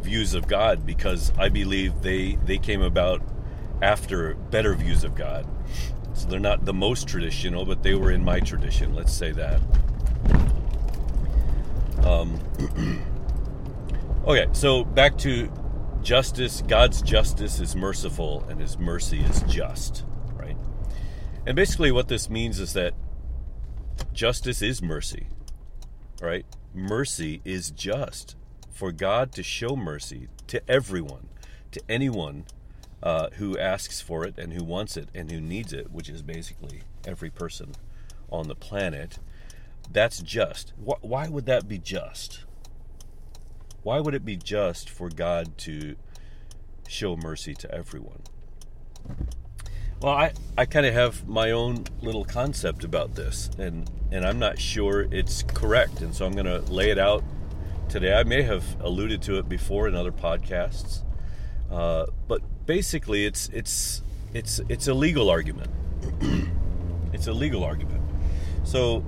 views 0.00 0.32
of 0.32 0.48
God 0.48 0.86
because 0.86 1.34
I 1.36 1.50
believe 1.50 2.00
they 2.00 2.38
they 2.46 2.56
came 2.56 2.80
about 2.80 3.20
after 3.82 4.32
better 4.34 4.72
views 4.74 5.04
of 5.04 5.14
God. 5.14 5.46
So 6.14 6.26
they're 6.26 6.40
not 6.40 6.64
the 6.64 6.72
most 6.72 7.06
traditional, 7.06 7.66
but 7.66 7.82
they 7.82 7.94
were 7.94 8.10
in 8.10 8.24
my 8.24 8.40
tradition. 8.40 8.94
Let's 8.94 9.12
say 9.12 9.32
that. 9.32 9.60
Um, 12.04 12.40
okay, 14.26 14.46
so 14.52 14.82
back 14.82 15.18
to 15.18 15.52
justice. 16.08 16.62
God's 16.66 17.02
justice 17.02 17.60
is 17.60 17.76
merciful, 17.76 18.42
and 18.48 18.58
His 18.58 18.78
mercy 18.78 19.20
is 19.20 19.42
just. 19.42 20.06
Right, 20.32 20.56
and 21.46 21.54
basically 21.54 21.92
what 21.92 22.08
this 22.08 22.30
means 22.30 22.58
is 22.60 22.72
that 22.72 22.94
justice 24.14 24.62
is 24.62 24.80
mercy. 24.80 25.26
Right, 26.22 26.46
mercy 26.72 27.42
is 27.44 27.70
just 27.70 28.36
for 28.70 28.90
God 28.90 29.32
to 29.32 29.42
show 29.42 29.76
mercy 29.76 30.28
to 30.46 30.62
everyone, 30.66 31.28
to 31.72 31.82
anyone 31.90 32.46
uh, 33.02 33.28
who 33.34 33.58
asks 33.58 34.00
for 34.00 34.24
it 34.24 34.38
and 34.38 34.54
who 34.54 34.64
wants 34.64 34.96
it 34.96 35.10
and 35.14 35.30
who 35.30 35.42
needs 35.42 35.74
it, 35.74 35.90
which 35.90 36.08
is 36.08 36.22
basically 36.22 36.84
every 37.04 37.28
person 37.28 37.72
on 38.30 38.48
the 38.48 38.54
planet. 38.54 39.18
That's 39.92 40.22
just. 40.22 40.72
Why 40.78 41.28
would 41.28 41.44
that 41.44 41.68
be 41.68 41.76
just? 41.76 42.46
Why 43.82 44.00
would 44.00 44.14
it 44.14 44.24
be 44.24 44.36
just 44.36 44.90
for 44.90 45.08
God 45.08 45.56
to 45.58 45.96
show 46.88 47.16
mercy 47.16 47.54
to 47.54 47.74
everyone? 47.74 48.22
Well, 50.00 50.14
I, 50.14 50.32
I 50.56 50.64
kind 50.64 50.86
of 50.86 50.94
have 50.94 51.26
my 51.26 51.50
own 51.50 51.84
little 52.02 52.24
concept 52.24 52.84
about 52.84 53.14
this, 53.14 53.50
and, 53.58 53.90
and 54.12 54.24
I'm 54.24 54.38
not 54.38 54.58
sure 54.58 55.08
it's 55.10 55.42
correct. 55.42 56.02
And 56.02 56.14
so 56.14 56.24
I'm 56.24 56.32
going 56.32 56.46
to 56.46 56.60
lay 56.72 56.90
it 56.90 56.98
out 56.98 57.24
today. 57.88 58.14
I 58.14 58.22
may 58.22 58.42
have 58.42 58.64
alluded 58.80 59.22
to 59.22 59.38
it 59.38 59.48
before 59.48 59.88
in 59.88 59.94
other 59.94 60.12
podcasts, 60.12 61.02
uh, 61.70 62.06
but 62.28 62.42
basically, 62.66 63.26
it's 63.26 63.48
it's 63.48 64.02
it's 64.32 64.60
it's 64.68 64.88
a 64.88 64.94
legal 64.94 65.30
argument. 65.30 65.70
it's 67.12 67.26
a 67.26 67.32
legal 67.32 67.64
argument. 67.64 68.02
So, 68.64 69.04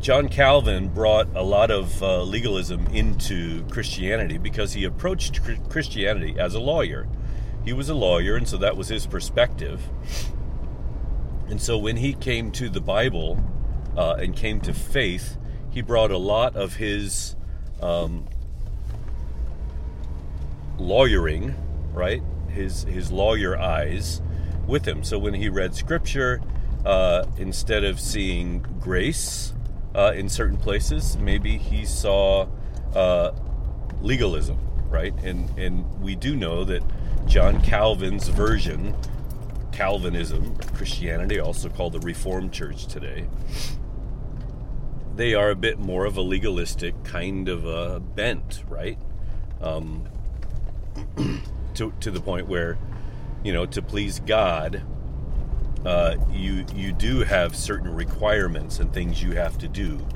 John 0.00 0.28
Calvin 0.28 0.88
brought 0.88 1.28
a 1.34 1.42
lot 1.42 1.70
of 1.70 2.02
uh, 2.02 2.22
legalism 2.22 2.86
into 2.88 3.64
Christianity 3.64 4.38
because 4.38 4.72
he 4.72 4.84
approached 4.84 5.40
Christianity 5.68 6.36
as 6.38 6.54
a 6.54 6.60
lawyer. 6.60 7.08
He 7.64 7.72
was 7.72 7.88
a 7.88 7.94
lawyer, 7.94 8.36
and 8.36 8.46
so 8.46 8.56
that 8.58 8.76
was 8.76 8.88
his 8.88 9.06
perspective. 9.06 9.82
And 11.48 11.60
so, 11.60 11.76
when 11.76 11.96
he 11.96 12.12
came 12.12 12.52
to 12.52 12.68
the 12.68 12.80
Bible 12.80 13.42
uh, 13.96 14.16
and 14.20 14.36
came 14.36 14.60
to 14.60 14.72
faith, 14.72 15.36
he 15.70 15.82
brought 15.82 16.10
a 16.10 16.18
lot 16.18 16.54
of 16.54 16.76
his 16.76 17.34
um, 17.82 18.26
lawyering, 20.78 21.54
right? 21.92 22.22
His 22.48 22.84
his 22.84 23.10
lawyer 23.10 23.58
eyes 23.58 24.22
with 24.66 24.86
him. 24.86 25.02
So 25.02 25.18
when 25.18 25.34
he 25.34 25.48
read 25.48 25.74
scripture, 25.74 26.40
uh, 26.84 27.26
instead 27.36 27.84
of 27.84 27.98
seeing 27.98 28.64
grace 28.80 29.54
uh, 29.98 30.12
in 30.12 30.28
certain 30.28 30.56
places, 30.56 31.18
maybe 31.18 31.58
he 31.58 31.84
saw 31.84 32.46
uh, 32.94 33.32
legalism, 34.00 34.56
right? 34.88 35.12
And 35.24 35.50
and 35.58 36.00
we 36.00 36.14
do 36.14 36.36
know 36.36 36.62
that 36.64 36.82
John 37.26 37.60
Calvin's 37.62 38.28
version, 38.28 38.94
Calvinism, 39.72 40.56
Christianity, 40.76 41.40
also 41.40 41.68
called 41.68 41.94
the 41.94 41.98
Reformed 41.98 42.52
Church 42.52 42.86
today, 42.86 43.26
they 45.16 45.34
are 45.34 45.50
a 45.50 45.56
bit 45.56 45.80
more 45.80 46.04
of 46.04 46.16
a 46.16 46.22
legalistic 46.22 47.02
kind 47.02 47.48
of 47.48 47.66
a 47.66 47.98
bent, 47.98 48.62
right? 48.68 48.98
Um, 49.60 50.04
to 51.74 51.92
to 51.98 52.12
the 52.12 52.20
point 52.20 52.46
where, 52.46 52.78
you 53.42 53.52
know, 53.52 53.66
to 53.66 53.82
please 53.82 54.20
God, 54.20 54.80
uh, 55.84 56.16
you 56.30 56.64
you 56.74 56.92
do 56.92 57.20
have 57.20 57.54
certain 57.54 57.94
requirements 57.94 58.78
and 58.78 58.92
things 58.92 59.22
you 59.22 59.32
have 59.32 59.58
to 59.58 59.68
do 59.68 60.06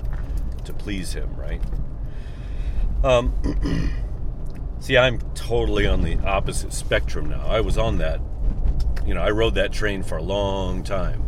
to 0.64 0.72
please 0.72 1.12
Him, 1.12 1.34
right? 1.36 1.62
Um, 3.04 3.92
see, 4.80 4.96
I'm 4.96 5.20
totally 5.34 5.86
on 5.86 6.02
the 6.02 6.18
opposite 6.18 6.72
spectrum 6.72 7.28
now. 7.30 7.46
I 7.46 7.60
was 7.60 7.78
on 7.78 7.98
that, 7.98 8.20
you 9.04 9.14
know, 9.14 9.22
I 9.22 9.30
rode 9.30 9.54
that 9.56 9.72
train 9.72 10.02
for 10.02 10.16
a 10.18 10.22
long 10.22 10.82
time 10.82 11.22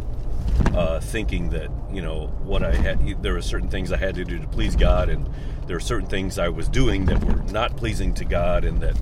uh, 0.75 1.00
thinking 1.00 1.50
that 1.50 1.71
you 1.93 2.03
know 2.03 2.26
what 2.43 2.62
I 2.62 2.75
had. 2.75 3.23
There 3.23 3.35
were 3.35 3.43
certain 3.43 3.69
things 3.69 3.93
I 3.93 3.97
had 3.97 4.14
to 4.17 4.25
do 4.25 4.38
to 4.38 4.47
please 4.47 4.76
God, 4.76 5.09
and 5.09 5.29
there 5.67 5.76
were 5.76 5.81
certain 5.81 6.09
things 6.09 6.38
I 6.38 6.49
was 6.49 6.69
doing 6.69 7.07
that 7.07 7.23
were 7.25 7.43
not 7.53 7.76
pleasing 7.76 8.14
to 8.14 8.25
God, 8.25 8.64
and 8.64 8.81
that 8.81 8.97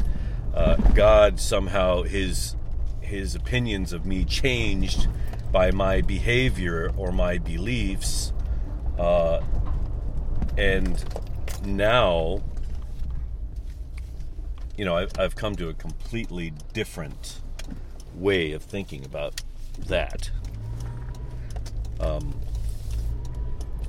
uh, 0.55 0.77
God 0.95 1.41
somehow 1.41 2.03
his 2.03 2.57
his 3.13 3.35
opinions 3.35 3.93
of 3.93 4.07
me 4.07 4.25
changed 4.25 5.09
by 5.53 5.71
my 5.71 6.01
behavior 6.01 6.91
or 6.97 7.13
my 7.13 7.39
beliefs, 7.39 8.33
uh, 8.99 9.41
and 10.57 11.05
now 11.65 12.43
you 14.77 14.85
know, 14.85 14.97
I've, 14.97 15.13
I've 15.19 15.37
come 15.37 15.55
to 15.57 15.69
a 15.69 15.75
completely 15.75 16.53
different 16.73 17.41
way 18.15 18.53
of 18.53 18.63
thinking 18.63 19.05
about 19.05 19.43
that. 19.87 20.31
Um, 22.01 22.35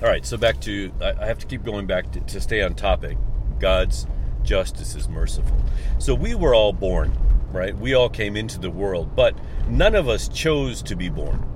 all 0.01 0.09
right, 0.09 0.25
so 0.25 0.37
back 0.37 0.59
to, 0.61 0.91
I, 1.01 1.13
I 1.13 1.25
have 1.25 1.39
to 1.39 1.47
keep 1.47 1.63
going 1.63 1.87
back 1.87 2.11
to, 2.11 2.19
to 2.19 2.41
stay 2.41 2.61
on 2.61 2.75
topic. 2.75 3.17
God's 3.59 4.05
justice 4.43 4.95
is 4.95 5.07
merciful. 5.07 5.57
So 5.99 6.13
we 6.13 6.35
were 6.35 6.53
all 6.53 6.73
born, 6.73 7.11
right? 7.53 7.77
We 7.77 7.93
all 7.93 8.09
came 8.09 8.35
into 8.35 8.59
the 8.59 8.71
world, 8.71 9.15
but 9.15 9.35
none 9.69 9.95
of 9.95 10.09
us 10.09 10.27
chose 10.27 10.81
to 10.83 10.95
be 10.95 11.07
born. 11.07 11.47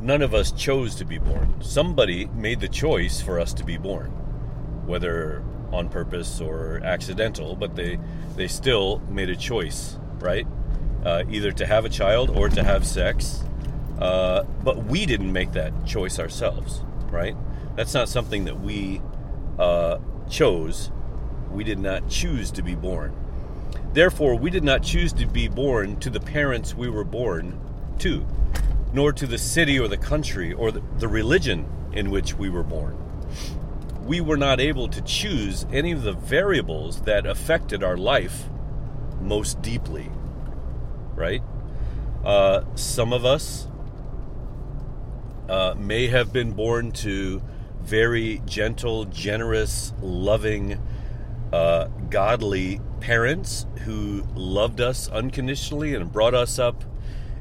None 0.00 0.22
of 0.22 0.34
us 0.34 0.52
chose 0.52 0.94
to 0.96 1.04
be 1.04 1.18
born. 1.18 1.54
Somebody 1.62 2.26
made 2.26 2.60
the 2.60 2.68
choice 2.68 3.20
for 3.20 3.40
us 3.40 3.54
to 3.54 3.64
be 3.64 3.78
born, 3.78 4.10
whether 4.86 5.42
on 5.72 5.88
purpose 5.88 6.40
or 6.40 6.80
accidental, 6.84 7.56
but 7.56 7.74
they 7.74 7.98
they 8.36 8.46
still 8.46 9.00
made 9.08 9.30
a 9.30 9.36
choice, 9.36 9.98
right? 10.18 10.46
Uh, 11.04 11.24
either 11.30 11.50
to 11.52 11.66
have 11.66 11.84
a 11.84 11.88
child 11.88 12.30
or 12.30 12.48
to 12.48 12.62
have 12.62 12.86
sex. 12.86 13.42
Uh, 13.98 14.42
but 14.64 14.84
we 14.84 15.06
didn't 15.06 15.32
make 15.32 15.52
that 15.52 15.86
choice 15.86 16.18
ourselves, 16.18 16.82
right? 17.10 17.36
That's 17.76 17.94
not 17.94 18.08
something 18.08 18.44
that 18.44 18.60
we 18.60 19.00
uh, 19.58 19.98
chose. 20.28 20.90
We 21.50 21.64
did 21.64 21.78
not 21.78 22.08
choose 22.08 22.50
to 22.52 22.62
be 22.62 22.74
born. 22.74 23.14
Therefore, 23.92 24.34
we 24.36 24.50
did 24.50 24.64
not 24.64 24.82
choose 24.82 25.12
to 25.14 25.26
be 25.26 25.48
born 25.48 25.98
to 26.00 26.08
the 26.08 26.20
parents 26.20 26.74
we 26.74 26.88
were 26.88 27.04
born 27.04 27.60
to, 27.98 28.26
nor 28.92 29.12
to 29.12 29.26
the 29.26 29.38
city 29.38 29.78
or 29.78 29.86
the 29.88 29.98
country 29.98 30.52
or 30.52 30.70
the, 30.70 31.08
religion 31.08 31.66
in 31.92 32.10
which 32.10 32.34
we 32.34 32.48
were 32.48 32.62
born. 32.62 32.96
We 34.04 34.20
were 34.20 34.36
not 34.36 34.60
able 34.60 34.88
to 34.88 35.00
choose 35.02 35.66
any 35.72 35.92
of 35.92 36.02
the 36.02 36.12
variables 36.12 37.02
that 37.02 37.26
affected 37.26 37.82
our 37.84 37.96
life 37.96 38.48
most 39.20 39.60
deeply, 39.62 40.10
right? 41.14 41.42
Uh, 42.24 42.62
some 42.74 43.12
of 43.12 43.24
us 43.24 43.68
uh, 45.48 45.74
may 45.76 46.06
have 46.06 46.32
been 46.32 46.52
born 46.52 46.92
to 46.92 47.42
very 47.82 48.40
gentle, 48.46 49.04
generous, 49.04 49.92
loving, 50.00 50.80
uh, 51.52 51.88
godly 52.08 52.80
parents 53.02 53.66
who 53.80 54.22
loved 54.36 54.80
us 54.80 55.08
unconditionally 55.08 55.92
and 55.92 56.12
brought 56.12 56.34
us 56.34 56.60
up 56.60 56.84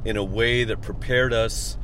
in 0.03 0.18
a 0.18 0.24
way 0.24 0.63
that 0.63 0.82
prepared 0.82 1.34
us 1.34 1.77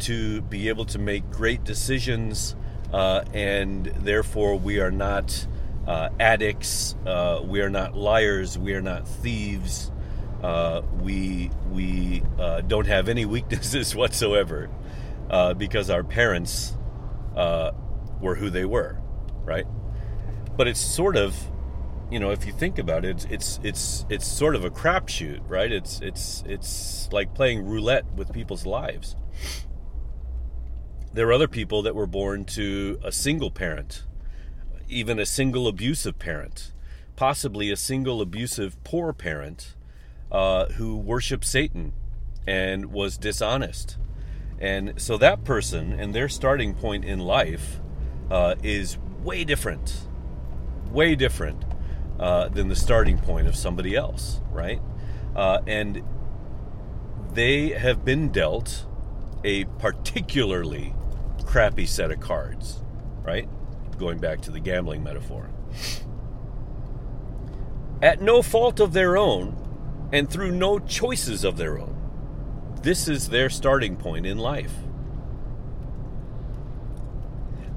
to 0.00 0.40
be 0.42 0.68
able 0.68 0.84
to 0.84 0.98
make 0.98 1.30
great 1.30 1.62
decisions, 1.62 2.56
uh, 2.92 3.22
and 3.32 3.86
therefore 4.00 4.56
we 4.56 4.80
are 4.80 4.90
not 4.90 5.46
uh, 5.86 6.08
addicts, 6.18 6.96
uh, 7.06 7.40
we 7.44 7.60
are 7.60 7.70
not 7.70 7.96
liars, 7.96 8.58
we 8.58 8.74
are 8.74 8.82
not 8.82 9.06
thieves, 9.06 9.92
uh, 10.42 10.82
we 11.00 11.52
we 11.70 12.24
uh, 12.36 12.62
don't 12.62 12.88
have 12.88 13.08
any 13.08 13.24
weaknesses 13.26 13.94
whatsoever 13.94 14.68
uh, 15.30 15.54
because 15.54 15.88
our 15.88 16.02
parents 16.02 16.76
were 17.36 18.34
who 18.34 18.50
they 18.50 18.64
were, 18.64 18.98
right? 19.44 19.66
But 20.56 20.66
it's 20.66 20.80
sort 20.80 21.16
of, 21.16 21.36
you 22.10 22.18
know, 22.18 22.30
if 22.32 22.44
you 22.44 22.52
think 22.52 22.78
about 22.78 23.04
it, 23.04 23.26
it's 23.30 23.60
it's 23.62 24.04
it's 24.10 24.26
sort 24.26 24.56
of 24.56 24.64
a 24.64 24.70
crapshoot, 24.70 25.40
right? 25.48 25.70
It's 25.70 26.00
it's 26.00 26.42
it's 26.44 27.08
like 27.12 27.34
playing 27.34 27.64
roulette 27.64 28.04
with 28.14 28.32
people's 28.32 28.66
lives. 28.66 29.14
There 31.12 31.28
are 31.28 31.32
other 31.32 31.48
people 31.48 31.82
that 31.82 31.94
were 31.94 32.06
born 32.06 32.44
to 32.46 32.98
a 33.04 33.12
single 33.12 33.50
parent, 33.50 34.04
even 34.88 35.18
a 35.18 35.26
single 35.26 35.68
abusive 35.68 36.18
parent, 36.18 36.72
possibly 37.14 37.70
a 37.70 37.76
single 37.76 38.20
abusive 38.20 38.82
poor 38.82 39.12
parent 39.12 39.76
uh, 40.32 40.66
who 40.66 40.96
worshiped 40.96 41.44
Satan 41.44 41.92
and 42.46 42.86
was 42.86 43.18
dishonest. 43.18 43.98
And 44.58 45.00
so 45.00 45.16
that 45.18 45.44
person 45.44 45.92
and 45.92 46.14
their 46.14 46.28
starting 46.28 46.74
point 46.74 47.04
in 47.04 47.20
life 47.20 47.80
uh, 48.30 48.56
is 48.62 48.98
way 49.22 49.44
different, 49.44 50.06
way 50.90 51.14
different 51.14 51.64
uh, 52.20 52.48
than 52.50 52.68
the 52.68 52.76
starting 52.76 53.18
point 53.18 53.48
of 53.48 53.56
somebody 53.56 53.96
else, 53.96 54.40
right? 54.52 54.80
Uh, 55.34 55.60
and 55.66 56.02
they 57.32 57.70
have 57.70 58.04
been 58.04 58.30
dealt 58.30 58.86
a 59.42 59.64
particularly 59.78 60.94
crappy 61.46 61.86
set 61.86 62.10
of 62.10 62.20
cards, 62.20 62.82
right? 63.22 63.48
Going 63.98 64.18
back 64.18 64.42
to 64.42 64.50
the 64.50 64.60
gambling 64.60 65.02
metaphor. 65.02 65.50
At 68.02 68.20
no 68.20 68.42
fault 68.42 68.80
of 68.80 68.92
their 68.92 69.16
own, 69.16 69.56
and 70.12 70.28
through 70.28 70.52
no 70.52 70.78
choices 70.78 71.42
of 71.42 71.56
their 71.56 71.78
own. 71.78 71.96
This 72.82 73.08
is 73.08 73.28
their 73.30 73.48
starting 73.48 73.96
point 73.96 74.26
in 74.26 74.36
life. 74.36 74.74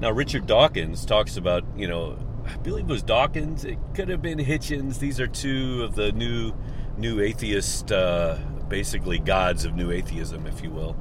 Now, 0.00 0.10
Richard 0.10 0.46
Dawkins 0.46 1.06
talks 1.06 1.36
about, 1.36 1.64
you 1.76 1.86
know, 1.86 2.18
I 2.46 2.56
believe 2.58 2.84
it 2.84 2.92
was 2.92 3.02
Dawkins. 3.02 3.64
It 3.64 3.78
could 3.94 4.08
have 4.08 4.22
been 4.22 4.38
Hitchens. 4.38 4.98
These 4.98 5.20
are 5.20 5.26
two 5.26 5.82
of 5.82 5.94
the 5.94 6.12
new, 6.12 6.52
new 6.96 7.20
atheist, 7.20 7.90
uh, 7.92 8.36
basically 8.68 9.18
gods 9.18 9.64
of 9.64 9.74
new 9.74 9.90
atheism, 9.90 10.46
if 10.46 10.62
you 10.62 10.70
will. 10.70 10.96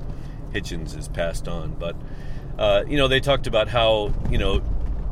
Hitchens 0.54 0.98
is 0.98 1.08
passed 1.08 1.48
on, 1.48 1.72
but 1.72 1.96
uh, 2.58 2.84
you 2.88 2.98
know, 2.98 3.08
they 3.08 3.20
talked 3.20 3.48
about 3.48 3.68
how, 3.68 4.14
you 4.30 4.38
know, 4.38 4.62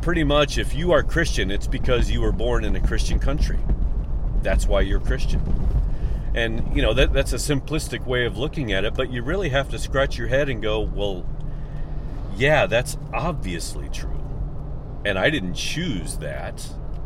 pretty 0.01 0.23
much 0.23 0.57
if 0.57 0.73
you 0.73 0.91
are 0.91 1.03
Christian, 1.03 1.51
it's 1.51 1.67
because 1.67 2.09
you 2.09 2.21
were 2.21 2.31
born 2.31 2.63
in 2.63 2.75
a 2.75 2.79
Christian 2.79 3.19
country. 3.19 3.59
That's 4.41 4.67
why 4.67 4.81
you're 4.81 4.99
Christian. 4.99 5.41
And 6.33 6.75
you 6.75 6.81
know 6.81 6.93
that 6.93 7.11
that's 7.11 7.33
a 7.33 7.37
simplistic 7.37 8.05
way 8.05 8.25
of 8.25 8.37
looking 8.37 8.71
at 8.71 8.85
it, 8.85 8.93
but 8.93 9.11
you 9.11 9.21
really 9.21 9.49
have 9.49 9.69
to 9.69 9.79
scratch 9.79 10.17
your 10.17 10.27
head 10.27 10.47
and 10.47 10.61
go, 10.61 10.79
well, 10.79 11.25
yeah, 12.35 12.67
that's 12.67 12.97
obviously 13.13 13.89
true. 13.89 14.20
And 15.03 15.17
I 15.17 15.29
didn't 15.29 15.55
choose 15.55 16.17
that, 16.17 16.65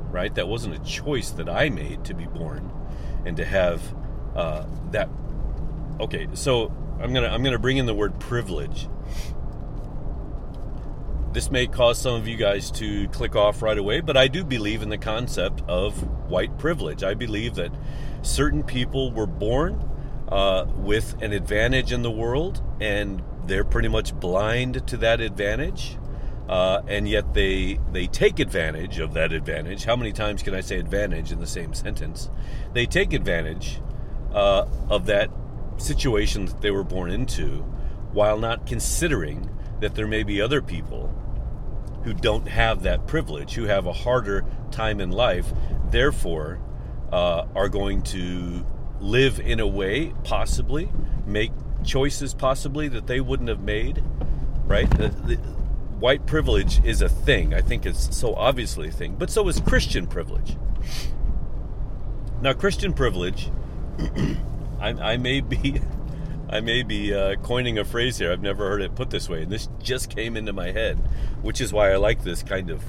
right? 0.10 0.34
That 0.36 0.48
wasn't 0.48 0.76
a 0.76 0.80
choice 0.80 1.32
that 1.32 1.48
I 1.48 1.70
made 1.70 2.04
to 2.06 2.14
be 2.14 2.26
born 2.26 2.72
and 3.26 3.38
to 3.38 3.46
have 3.46 3.82
uh, 4.36 4.66
that. 4.92 5.10
Okay, 6.00 6.28
so 6.34 6.72
I'm 7.00 7.14
gonna 7.14 7.28
I'm 7.28 7.44
gonna 7.44 7.60
bring 7.60 7.78
in 7.78 7.86
the 7.86 7.94
word 7.94 8.20
privilege. 8.20 8.88
This 11.32 11.52
may 11.52 11.68
cause 11.68 12.00
some 12.00 12.16
of 12.16 12.28
you 12.28 12.38
guys 12.38 12.72
to 12.72 13.10
click 13.10 13.36
off 13.36 13.62
right 13.62 13.78
away, 13.78 14.00
but 14.00 14.16
I 14.16 14.30
do 14.30 14.46
believe 14.46 14.82
in 14.82 14.88
the 14.88 14.98
concept 14.98 15.64
of 15.68 16.02
white 16.30 16.58
privilege. 16.58 17.04
I 17.04 17.14
believe 17.14 17.56
that 17.56 17.72
certain 18.22 18.64
people 18.64 19.12
were 19.12 19.28
born 19.28 19.90
uh, 20.30 20.66
with 20.78 21.22
an 21.22 21.34
advantage 21.34 21.92
in 21.92 22.04
the 22.04 22.12
world, 22.12 22.64
and 22.80 23.22
they're 23.46 23.66
pretty 23.66 23.90
much 23.90 24.18
blind 24.18 24.88
to 24.88 24.98
that 24.98 25.20
advantage. 25.20 25.98
Uh, 26.48 26.82
and 26.88 27.08
yet 27.10 27.34
they 27.34 27.80
they 27.92 28.06
take 28.06 28.40
advantage 28.40 29.00
of 29.00 29.14
that 29.14 29.34
advantage. 29.34 29.84
How 29.84 29.96
many 29.96 30.12
times 30.12 30.44
can 30.44 30.54
I 30.54 30.62
say 30.62 30.78
advantage 30.78 31.32
in 31.32 31.40
the 31.40 31.48
same 31.48 31.74
sentence? 31.74 32.30
They 32.74 32.86
take 32.86 33.14
advantage 33.14 33.82
uh, 34.32 34.66
of 34.90 35.08
that 35.08 35.32
situation 35.78 36.46
that 36.46 36.62
they 36.62 36.72
were 36.72 36.84
born 36.84 37.10
into, 37.10 37.64
while 38.14 38.38
not 38.38 38.68
considering 38.68 39.50
that 39.80 39.96
there 39.96 40.08
may 40.08 40.24
be 40.24 40.40
other 40.40 40.62
people 40.62 41.14
who 42.04 42.14
don't 42.14 42.48
have 42.48 42.84
that 42.84 43.08
privilege, 43.08 43.54
who 43.54 43.64
have 43.64 43.88
a 43.88 43.94
harder 43.94 44.46
time 44.72 45.02
in 45.02 45.12
life, 45.12 45.52
therefore 45.90 46.60
uh, 47.12 47.46
are 47.56 47.70
going 47.70 48.04
to 48.04 48.66
live 49.00 49.40
in 49.40 49.60
a 49.60 49.68
way, 49.68 50.14
possibly 50.24 50.92
make 51.26 51.52
choices, 51.84 52.34
possibly 52.34 52.88
that 52.88 53.08
they 53.08 53.20
wouldn't 53.20 53.50
have 53.50 53.62
made. 53.62 54.04
Right? 54.66 54.90
The, 54.92 55.10
the, 55.10 55.40
white 56.00 56.26
privilege 56.26 56.84
is 56.84 57.02
a 57.02 57.10
thing. 57.10 57.54
I 57.54 57.62
think 57.62 57.86
it's 57.86 58.16
so 58.16 58.36
obviously 58.36 58.90
a 58.90 58.92
thing, 58.92 59.16
but 59.16 59.30
so 59.30 59.48
is 59.48 59.60
Christian 59.62 60.08
privilege. 60.08 60.58
Now, 62.42 62.54
Christian 62.54 62.94
privilege, 62.94 63.50
I, 64.80 64.90
I, 64.90 65.18
may 65.18 65.42
be, 65.42 65.82
I 66.50 66.60
may 66.60 66.84
be 66.84 67.14
uh, 67.14 67.36
coining 67.38 67.80
a 67.80 67.86
phrase 67.86 68.18
here. 68.18 68.32
I've 68.32 68.42
never 68.42 68.68
heard 68.68 68.82
it 68.82 68.96
put 68.96 69.10
this 69.10 69.30
way, 69.30 69.44
and 69.44 69.52
this 69.52 69.70
just 69.82 70.10
came 70.10 70.36
into 70.36 70.54
my 70.54 70.72
head, 70.72 70.98
which 71.42 71.62
is 71.62 71.72
why 71.72 71.92
I 71.92 71.96
like 71.96 72.24
this 72.24 72.44
kind 72.44 72.70
of 72.70 72.84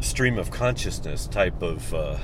stream 0.00 0.38
of 0.38 0.50
consciousness 0.50 1.26
type 1.26 1.62
of 1.62 1.92
uh, 1.92 2.16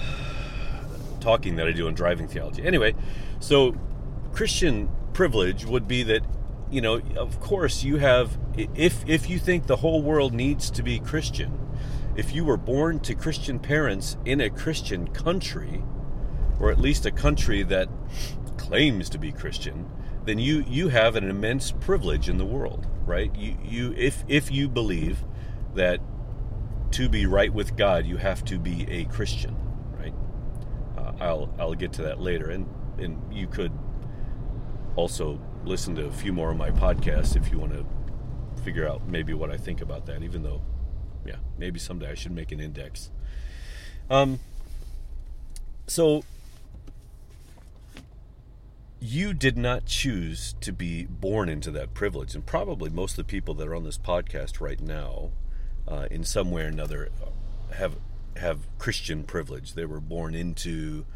talking 1.20 1.56
that 1.56 1.66
I 1.66 1.72
do 1.72 1.88
in 1.88 1.94
driving 1.94 2.26
theology. 2.26 2.64
Anyway, 2.64 2.94
so 3.38 3.76
Christian 4.32 4.88
privilege 5.12 5.66
would 5.66 5.86
be 5.86 6.02
that 6.04 6.22
you 6.70 6.80
know, 6.80 7.00
of 7.16 7.40
course 7.40 7.84
you 7.84 7.96
have 7.96 8.38
if 8.56 9.04
if 9.08 9.30
you 9.30 9.38
think 9.38 9.66
the 9.66 9.76
whole 9.76 10.02
world 10.02 10.32
needs 10.32 10.70
to 10.70 10.82
be 10.82 10.98
Christian, 10.98 11.58
if 12.16 12.34
you 12.34 12.44
were 12.44 12.56
born 12.56 13.00
to 13.00 13.14
Christian 13.14 13.58
parents 13.58 14.16
in 14.24 14.40
a 14.40 14.50
Christian 14.50 15.08
country, 15.08 15.82
or 16.58 16.70
at 16.70 16.78
least 16.78 17.06
a 17.06 17.10
country 17.10 17.62
that 17.64 17.88
claims 18.56 19.08
to 19.10 19.18
be 19.18 19.32
Christian, 19.32 19.88
then 20.24 20.38
you 20.38 20.64
you 20.66 20.88
have 20.88 21.16
an 21.16 21.28
immense 21.28 21.70
privilege 21.72 22.28
in 22.28 22.38
the 22.38 22.46
world, 22.46 22.86
right? 23.04 23.34
You 23.36 23.56
you 23.64 23.94
if 23.96 24.24
if 24.28 24.50
you 24.50 24.68
believe 24.68 25.24
that 25.74 26.00
to 26.92 27.08
be 27.08 27.26
right 27.26 27.52
with 27.52 27.76
God, 27.76 28.06
you 28.06 28.16
have 28.16 28.44
to 28.46 28.58
be 28.58 28.86
a 28.90 29.04
Christian 29.04 29.56
right 29.98 30.14
uh, 30.96 31.12
I'll 31.20 31.54
I'll 31.58 31.74
get 31.74 31.92
to 31.94 32.02
that 32.02 32.20
later, 32.20 32.50
and 32.50 32.66
and 32.98 33.32
you 33.32 33.46
could 33.46 33.72
also 34.96 35.40
listen 35.66 35.94
to 35.96 36.06
a 36.06 36.12
few 36.12 36.32
more 36.32 36.50
of 36.50 36.56
my 36.56 36.70
podcasts 36.70 37.36
if 37.36 37.50
you 37.50 37.58
want 37.58 37.72
to 37.72 37.84
figure 38.62 38.88
out 38.88 39.06
maybe 39.08 39.34
what 39.34 39.50
I 39.50 39.56
think 39.56 39.80
about 39.80 40.06
that. 40.06 40.22
Even 40.22 40.42
though, 40.42 40.62
yeah, 41.26 41.36
maybe 41.58 41.78
someday 41.78 42.10
I 42.10 42.14
should 42.14 42.32
make 42.32 42.52
an 42.52 42.60
index. 42.60 43.10
Um. 44.08 44.38
So 45.88 46.24
you 49.00 49.34
did 49.34 49.56
not 49.56 49.86
choose 49.86 50.54
to 50.60 50.72
be 50.72 51.04
born 51.04 51.48
into 51.48 51.70
that 51.70 51.94
privilege, 51.94 52.34
and 52.34 52.44
probably 52.44 52.90
most 52.90 53.12
of 53.12 53.16
the 53.18 53.24
people 53.24 53.54
that 53.54 53.68
are 53.68 53.74
on 53.74 53.84
this 53.84 53.98
podcast 53.98 54.60
right 54.60 54.80
now, 54.80 55.30
uh, 55.86 56.08
in 56.10 56.24
some 56.24 56.50
way 56.50 56.62
or 56.62 56.68
another, 56.68 57.10
have 57.74 57.96
have 58.36 58.66
Christian 58.78 59.22
privilege. 59.24 59.74
They 59.74 59.84
were 59.84 60.00
born 60.00 60.34
into, 60.34 61.06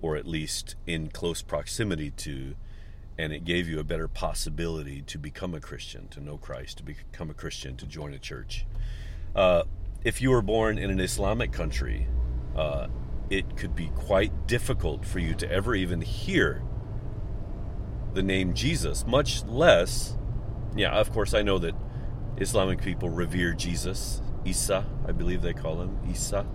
or 0.00 0.16
at 0.16 0.26
least 0.26 0.76
in 0.86 1.08
close 1.08 1.42
proximity 1.42 2.10
to, 2.10 2.54
and 3.18 3.32
it 3.32 3.44
gave 3.44 3.68
you 3.68 3.80
a 3.80 3.84
better 3.84 4.08
possibility 4.08 5.02
to 5.02 5.18
become 5.18 5.54
a 5.54 5.60
Christian, 5.60 6.08
to 6.08 6.20
know 6.20 6.38
Christ, 6.38 6.78
to 6.78 6.82
become 6.84 7.30
a 7.30 7.34
Christian, 7.34 7.76
to 7.76 7.86
join 7.86 8.14
a 8.14 8.18
church. 8.18 8.64
Uh, 9.34 9.64
if 10.04 10.22
you 10.22 10.30
were 10.30 10.42
born 10.42 10.78
in 10.78 10.90
an 10.90 11.00
Islamic 11.00 11.52
country, 11.52 12.06
uh, 12.56 12.86
it 13.28 13.56
could 13.56 13.74
be 13.74 13.88
quite 13.88 14.46
difficult 14.46 15.04
for 15.04 15.18
you 15.18 15.34
to 15.34 15.50
ever 15.50 15.74
even 15.74 16.00
hear 16.00 16.62
the 18.14 18.22
name 18.22 18.54
Jesus, 18.54 19.06
much 19.06 19.44
less, 19.44 20.16
yeah, 20.76 20.92
of 20.92 21.12
course, 21.12 21.34
I 21.34 21.42
know 21.42 21.58
that 21.58 21.74
Islamic 22.38 22.80
people 22.80 23.10
revere 23.10 23.52
Jesus, 23.52 24.22
Isa, 24.44 24.86
I 25.06 25.12
believe 25.12 25.42
they 25.42 25.52
call 25.52 25.82
him 25.82 25.98
Isa 26.08 26.46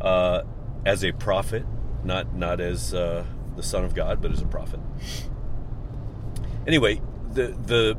uh, 0.00 0.42
as 0.84 1.04
a 1.04 1.12
prophet, 1.12 1.64
not 2.02 2.34
not 2.34 2.60
as 2.60 2.92
uh, 2.92 3.24
the 3.56 3.62
Son 3.62 3.84
of 3.84 3.94
God, 3.94 4.20
but 4.20 4.32
as 4.32 4.42
a 4.42 4.46
prophet. 4.46 4.80
Anyway, 6.66 7.00
the 7.32 7.48
the 7.66 7.98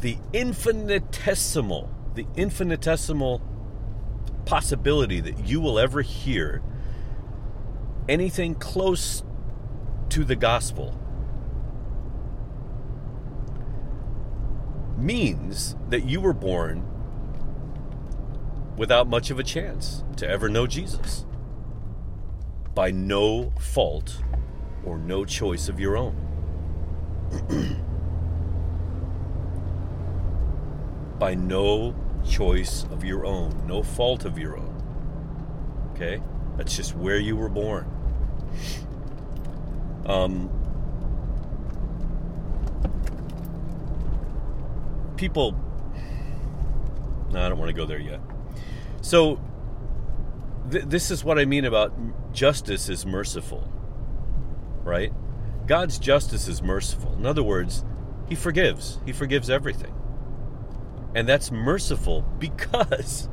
the 0.00 0.18
infinitesimal, 0.32 1.90
the 2.14 2.26
infinitesimal 2.36 3.42
possibility 4.44 5.20
that 5.20 5.46
you 5.46 5.60
will 5.60 5.78
ever 5.78 6.02
hear 6.02 6.62
anything 8.08 8.54
close 8.54 9.24
to 10.10 10.24
the 10.24 10.36
gospel 10.36 11.00
means 14.96 15.76
that 15.88 16.04
you 16.04 16.20
were 16.20 16.32
born 16.32 16.84
without 18.76 19.08
much 19.08 19.30
of 19.30 19.38
a 19.38 19.42
chance 19.42 20.04
to 20.16 20.28
ever 20.28 20.48
know 20.48 20.66
Jesus 20.66 21.24
by 22.74 22.90
no 22.90 23.52
fault 23.58 24.22
or 24.84 24.98
no 24.98 25.24
choice 25.24 25.68
of 25.68 25.80
your 25.80 25.96
own. 25.96 26.25
by 31.18 31.34
no 31.34 31.94
choice 32.28 32.84
of 32.90 33.04
your 33.04 33.24
own, 33.24 33.66
no 33.66 33.82
fault 33.82 34.24
of 34.24 34.38
your 34.38 34.58
own. 34.58 35.92
Okay? 35.94 36.22
That's 36.56 36.76
just 36.76 36.94
where 36.94 37.18
you 37.18 37.36
were 37.36 37.48
born. 37.48 37.90
Um, 40.06 40.50
people. 45.16 45.54
No, 47.30 47.44
I 47.44 47.48
don't 47.48 47.58
want 47.58 47.70
to 47.70 47.74
go 47.74 47.86
there 47.86 47.98
yet. 47.98 48.20
So, 49.00 49.40
th- 50.70 50.84
this 50.84 51.10
is 51.10 51.24
what 51.24 51.38
I 51.38 51.44
mean 51.44 51.64
about 51.64 51.92
justice 52.32 52.88
is 52.88 53.04
merciful, 53.04 53.68
right? 54.84 55.12
God's 55.66 55.98
justice 55.98 56.48
is 56.48 56.62
merciful. 56.62 57.14
In 57.14 57.26
other 57.26 57.42
words, 57.42 57.84
He 58.28 58.34
forgives. 58.34 59.00
He 59.04 59.12
forgives 59.12 59.50
everything. 59.50 59.94
And 61.14 61.28
that's 61.28 61.50
merciful 61.50 62.22
because 62.38 63.28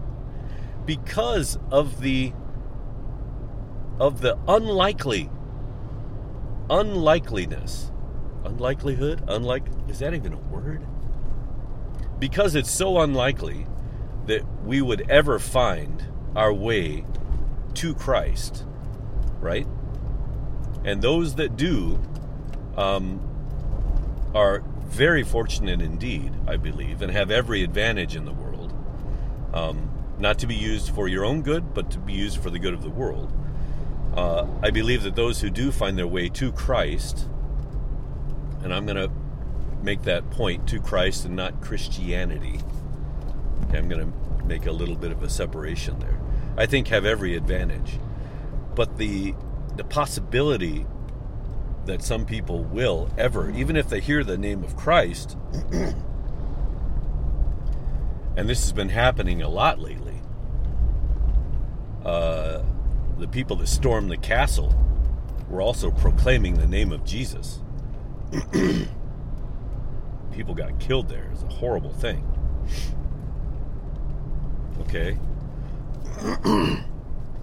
because 0.86 1.58
of 1.72 2.02
the 2.02 2.34
of 4.00 4.22
the 4.22 4.38
unlikely 4.48 5.30
unlikeliness 6.70 7.92
unlikelihood 8.44 9.24
unlike 9.28 9.64
is 9.88 10.00
that 10.00 10.14
even 10.14 10.34
a 10.34 10.38
word 10.38 10.86
because 12.20 12.56
it's 12.56 12.72
so 12.72 13.00
unlikely 13.00 13.66
that 14.28 14.44
we 14.64 14.82
would 14.82 15.10
ever 15.10 15.40
find 15.40 16.06
our 16.36 16.54
way 16.54 17.06
to 17.74 17.94
Christ, 17.94 18.66
right? 19.40 19.68
And 20.86 21.02
those 21.02 21.36
that 21.36 21.58
do 21.58 22.00
um, 22.78 23.22
are 24.34 24.64
very 24.86 25.24
fortunate 25.24 25.82
indeed, 25.82 26.34
I 26.48 26.58
believe, 26.58 27.02
and 27.02 27.12
have 27.12 27.32
every 27.32 27.64
advantage 27.64 28.16
in 28.16 28.26
the 28.26 28.34
world. 28.34 28.74
Um, 29.54 29.90
not 30.20 30.40
to 30.40 30.48
be 30.48 30.56
used 30.56 30.94
for 30.94 31.08
your 31.08 31.26
own 31.26 31.42
good, 31.42 31.74
but 31.74 31.92
to 31.92 32.00
be 32.00 32.14
used 32.14 32.42
for 32.42 32.50
the 32.50 32.60
good 32.60 32.74
of 32.74 32.84
the 32.84 32.90
world. 32.90 33.32
Uh, 34.16 34.46
I 34.62 34.70
believe 34.70 35.04
that 35.04 35.16
those 35.16 35.42
who 35.42 35.50
do 35.50 35.72
find 35.72 35.98
their 35.98 36.08
way 36.08 36.30
to 36.30 36.52
Christ, 36.52 37.28
and 38.64 38.74
I'm 38.74 38.86
going 38.86 38.98
to 38.98 39.12
make 39.84 40.04
that 40.04 40.30
point 40.30 40.68
to 40.70 40.80
Christ 40.80 41.26
and 41.26 41.36
not 41.36 41.62
Christianity. 41.62 42.60
Okay, 43.64 43.78
I'm 43.78 43.90
going 43.90 44.12
to 44.12 44.46
make 44.46 44.66
a 44.66 44.72
little 44.72 44.96
bit 44.96 45.12
of 45.12 45.24
a 45.24 45.30
separation 45.30 46.00
there. 46.00 46.20
I 46.58 46.66
think 46.68 46.88
have 46.90 47.06
every 47.06 47.36
advantage. 47.36 48.00
But 48.76 48.98
the 48.98 49.36
the 49.76 49.84
possibility 49.84 50.86
that 51.86 52.02
some 52.02 52.26
people 52.26 52.64
will 52.64 53.10
ever, 53.18 53.50
even 53.52 53.76
if 53.76 53.90
they 53.90 54.00
hear 54.00 54.24
the 54.24 54.38
name 54.38 54.64
of 54.64 54.76
Christ, 54.76 55.38
and 55.72 55.96
this 58.50 58.62
has 58.62 58.72
been 58.72 58.90
happening 58.90 59.42
a 59.42 59.50
lot 59.50 59.80
lately. 59.80 60.22
Uh, 62.06 62.64
the 63.18 63.28
people 63.28 63.56
that 63.58 63.68
stormed 63.68 64.10
the 64.10 64.18
castle 64.18 64.76
were 65.50 65.62
also 65.62 65.92
proclaiming 65.92 66.56
the 66.56 66.68
name 66.68 66.92
of 66.92 67.04
Jesus. 67.06 67.62
people 70.32 70.56
got 70.56 70.80
killed 70.80 71.08
there. 71.10 71.30
It's 71.32 71.44
a 71.44 71.48
horrible 71.48 71.94
thing. 71.94 72.28
Okay? 74.82 75.18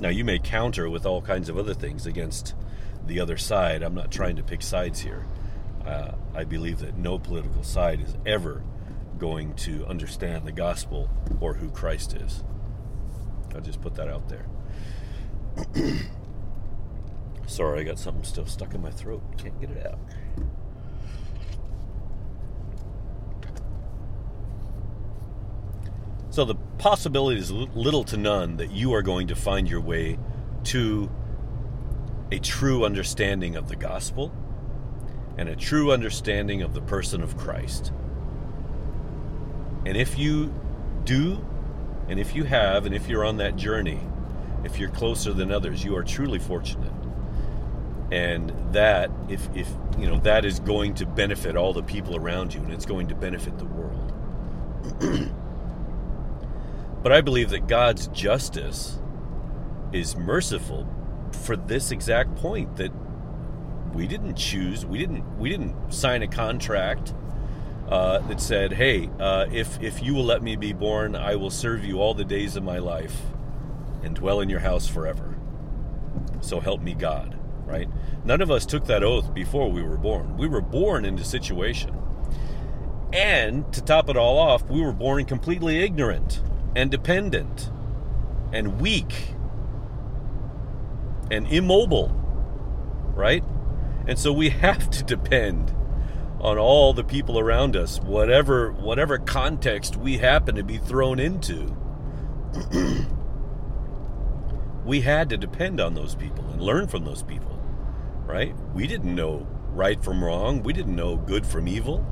now, 0.00 0.08
you 0.08 0.24
may 0.24 0.38
counter 0.38 0.90
with 0.90 1.06
all 1.06 1.22
kinds 1.22 1.48
of 1.48 1.56
other 1.56 1.74
things 1.74 2.06
against 2.06 2.54
the 3.06 3.20
other 3.20 3.36
side. 3.36 3.82
I'm 3.82 3.94
not 3.94 4.10
trying 4.10 4.36
to 4.36 4.42
pick 4.42 4.62
sides 4.62 5.00
here. 5.00 5.26
Uh, 5.84 6.12
I 6.34 6.44
believe 6.44 6.78
that 6.80 6.96
no 6.96 7.18
political 7.18 7.62
side 7.62 8.00
is 8.00 8.16
ever 8.26 8.62
going 9.18 9.54
to 9.54 9.84
understand 9.86 10.46
the 10.46 10.52
gospel 10.52 11.10
or 11.40 11.54
who 11.54 11.70
Christ 11.70 12.14
is. 12.14 12.42
I'll 13.54 13.60
just 13.60 13.80
put 13.80 13.94
that 13.96 14.08
out 14.08 14.28
there. 14.28 14.46
Sorry, 17.46 17.80
I 17.80 17.82
got 17.82 17.98
something 17.98 18.24
still 18.24 18.46
stuck 18.46 18.74
in 18.74 18.82
my 18.82 18.90
throat. 18.90 19.22
Can't 19.36 19.60
get 19.60 19.70
it 19.70 19.86
out. 19.86 19.98
So 26.30 26.44
the 26.44 26.54
possibility 26.78 27.40
is 27.40 27.50
little 27.50 28.04
to 28.04 28.16
none 28.16 28.56
that 28.58 28.70
you 28.70 28.94
are 28.94 29.02
going 29.02 29.26
to 29.28 29.34
find 29.34 29.68
your 29.68 29.80
way 29.80 30.16
to 30.64 31.10
a 32.30 32.38
true 32.38 32.84
understanding 32.84 33.56
of 33.56 33.68
the 33.68 33.76
gospel 33.76 34.32
and 35.36 35.48
a 35.48 35.56
true 35.56 35.92
understanding 35.92 36.62
of 36.62 36.74
the 36.74 36.80
person 36.80 37.22
of 37.22 37.36
Christ. 37.36 37.92
And 39.86 39.96
if 39.96 40.18
you 40.18 40.52
do, 41.04 41.44
and 42.08 42.20
if 42.20 42.34
you 42.34 42.44
have, 42.44 42.86
and 42.86 42.94
if 42.94 43.08
you're 43.08 43.24
on 43.24 43.38
that 43.38 43.56
journey, 43.56 44.00
if 44.64 44.78
you're 44.78 44.90
closer 44.90 45.32
than 45.32 45.50
others, 45.50 45.82
you 45.82 45.96
are 45.96 46.04
truly 46.04 46.38
fortunate. 46.38 46.92
And 48.12 48.52
that, 48.72 49.10
if, 49.28 49.48
if 49.54 49.68
you 49.98 50.06
know, 50.06 50.18
that 50.20 50.44
is 50.44 50.60
going 50.60 50.94
to 50.94 51.06
benefit 51.06 51.56
all 51.56 51.72
the 51.72 51.82
people 51.82 52.16
around 52.16 52.52
you, 52.52 52.60
and 52.60 52.72
it's 52.72 52.86
going 52.86 53.08
to 53.08 53.14
benefit 53.14 53.58
the 53.58 53.66
world. 53.66 54.12
But 57.02 57.12
I 57.12 57.22
believe 57.22 57.50
that 57.50 57.66
God's 57.66 58.08
justice 58.08 58.98
is 59.92 60.16
merciful 60.16 60.86
for 61.34 61.56
this 61.56 61.90
exact 61.90 62.36
point 62.36 62.76
that 62.76 62.92
we 63.94 64.06
didn't 64.06 64.36
choose, 64.36 64.86
we 64.86 64.98
didn't 64.98 65.38
we 65.38 65.48
didn't 65.48 65.92
sign 65.92 66.22
a 66.22 66.28
contract 66.28 67.14
uh, 67.88 68.18
that 68.28 68.40
said, 68.40 68.72
"Hey, 68.72 69.10
uh, 69.18 69.46
if 69.52 69.80
if 69.82 70.02
you 70.02 70.14
will 70.14 70.24
let 70.24 70.42
me 70.42 70.56
be 70.56 70.72
born, 70.72 71.16
I 71.16 71.36
will 71.36 71.50
serve 71.50 71.84
you 71.84 72.00
all 72.00 72.14
the 72.14 72.24
days 72.24 72.56
of 72.56 72.62
my 72.62 72.78
life 72.78 73.16
and 74.02 74.14
dwell 74.14 74.40
in 74.40 74.48
your 74.48 74.60
house 74.60 74.86
forever." 74.86 75.36
So 76.40 76.60
help 76.60 76.80
me 76.80 76.94
God, 76.94 77.36
right? 77.66 77.88
None 78.24 78.40
of 78.40 78.50
us 78.50 78.64
took 78.64 78.86
that 78.86 79.02
oath 79.02 79.34
before 79.34 79.70
we 79.70 79.82
were 79.82 79.96
born. 79.96 80.36
We 80.36 80.48
were 80.48 80.60
born 80.60 81.04
into 81.04 81.24
situation. 81.24 81.96
And 83.12 83.70
to 83.72 83.82
top 83.82 84.08
it 84.08 84.16
all 84.16 84.38
off, 84.38 84.62
we 84.70 84.80
were 84.80 84.92
born 84.92 85.24
completely 85.24 85.82
ignorant 85.82 86.42
and 86.76 86.90
dependent 86.90 87.70
and 88.52 88.80
weak. 88.80 89.34
And 91.30 91.46
immobile, 91.48 92.08
right? 93.14 93.44
And 94.06 94.18
so 94.18 94.32
we 94.32 94.48
have 94.64 94.90
to 94.90 95.04
depend 95.04 95.74
on 96.40 96.58
all 96.58 96.94
the 96.94 97.04
people 97.04 97.38
around 97.38 97.76
us, 97.76 98.00
whatever 98.00 98.72
whatever 98.72 99.18
context 99.18 99.96
we 99.96 100.18
happen 100.18 100.54
to 100.54 100.62
be 100.62 100.78
thrown 100.78 101.18
into. 101.18 101.76
we 104.84 105.02
had 105.02 105.28
to 105.28 105.36
depend 105.36 105.80
on 105.80 105.94
those 105.94 106.14
people 106.14 106.44
and 106.50 106.60
learn 106.60 106.88
from 106.88 107.04
those 107.04 107.22
people, 107.22 107.60
right? 108.26 108.54
We 108.74 108.86
didn't 108.86 109.14
know 109.14 109.46
right 109.72 110.02
from 110.02 110.24
wrong. 110.24 110.62
We 110.62 110.72
didn't 110.72 110.96
know 110.96 111.16
good 111.16 111.46
from 111.46 111.68
evil. 111.68 112.04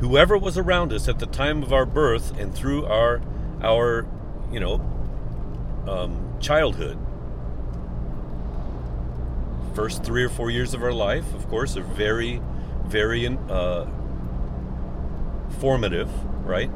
Whoever 0.00 0.38
was 0.38 0.56
around 0.56 0.92
us 0.92 1.08
at 1.08 1.18
the 1.18 1.26
time 1.26 1.62
of 1.62 1.72
our 1.72 1.86
birth 1.86 2.38
and 2.38 2.54
through 2.54 2.84
our 2.86 3.20
our, 3.62 4.06
you 4.52 4.60
know, 4.60 4.74
um, 5.88 6.36
childhood, 6.38 6.98
first 9.78 10.02
three 10.02 10.24
or 10.24 10.28
four 10.28 10.50
years 10.50 10.74
of 10.74 10.82
our 10.82 10.92
life, 10.92 11.32
of 11.34 11.46
course, 11.46 11.76
are 11.76 11.84
very, 11.84 12.42
very 12.86 13.28
uh, 13.28 13.86
formative, 15.60 16.10
right? 16.44 16.68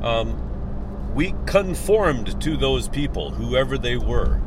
Um, 0.00 1.12
we 1.12 1.34
conformed 1.44 2.40
to 2.40 2.56
those 2.56 2.86
people, 2.86 3.32
whoever 3.32 3.76
they 3.76 3.96
were. 3.96 4.40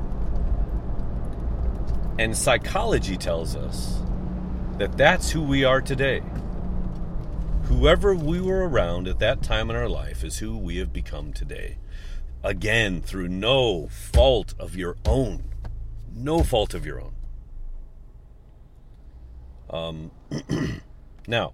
And 2.17 2.37
psychology 2.37 3.17
tells 3.17 3.57
us 3.57 3.99
that 4.77 4.95
that's 4.95 5.31
who 5.31 5.41
we 5.41 5.65
are 5.65 5.81
today. 5.81 6.23
Whoever 7.63 8.15
we 8.15 8.39
were 8.39 8.65
around 8.65 9.09
at 9.09 9.19
that 9.19 9.43
time 9.43 9.69
in 9.69 9.75
our 9.75 9.89
life 9.89 10.23
is 10.23 10.37
who 10.37 10.57
we 10.57 10.77
have 10.77 10.93
become 10.93 11.33
today. 11.33 11.79
Again, 12.45 13.01
through 13.01 13.27
no 13.27 13.87
fault 13.87 14.53
of 14.57 14.77
your 14.77 14.95
own. 15.05 15.43
No 16.17 16.41
fault 16.41 16.73
of 16.73 16.85
your 16.85 16.99
own. 16.99 17.13
Um, 19.69 20.11
now, 21.27 21.53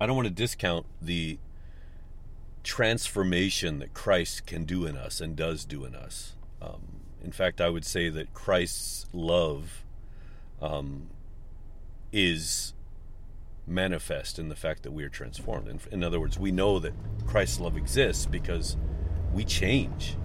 I 0.00 0.06
don't 0.06 0.16
want 0.16 0.28
to 0.28 0.34
discount 0.34 0.86
the 1.02 1.38
transformation 2.62 3.78
that 3.80 3.92
Christ 3.92 4.46
can 4.46 4.64
do 4.64 4.86
in 4.86 4.96
us 4.96 5.20
and 5.20 5.36
does 5.36 5.64
do 5.66 5.84
in 5.84 5.94
us. 5.94 6.34
Um, 6.62 7.00
in 7.22 7.32
fact, 7.32 7.60
I 7.60 7.68
would 7.68 7.84
say 7.84 8.08
that 8.08 8.32
Christ's 8.32 9.06
love 9.12 9.84
um, 10.62 11.08
is 12.12 12.72
manifest 13.66 14.38
in 14.38 14.48
the 14.48 14.56
fact 14.56 14.82
that 14.82 14.92
we 14.92 15.04
are 15.04 15.10
transformed. 15.10 15.68
In, 15.68 15.80
in 15.92 16.02
other 16.02 16.18
words, 16.18 16.38
we 16.38 16.50
know 16.50 16.78
that 16.78 16.94
Christ's 17.26 17.60
love 17.60 17.76
exists 17.76 18.24
because 18.24 18.78
we 19.34 19.44
change, 19.44 20.16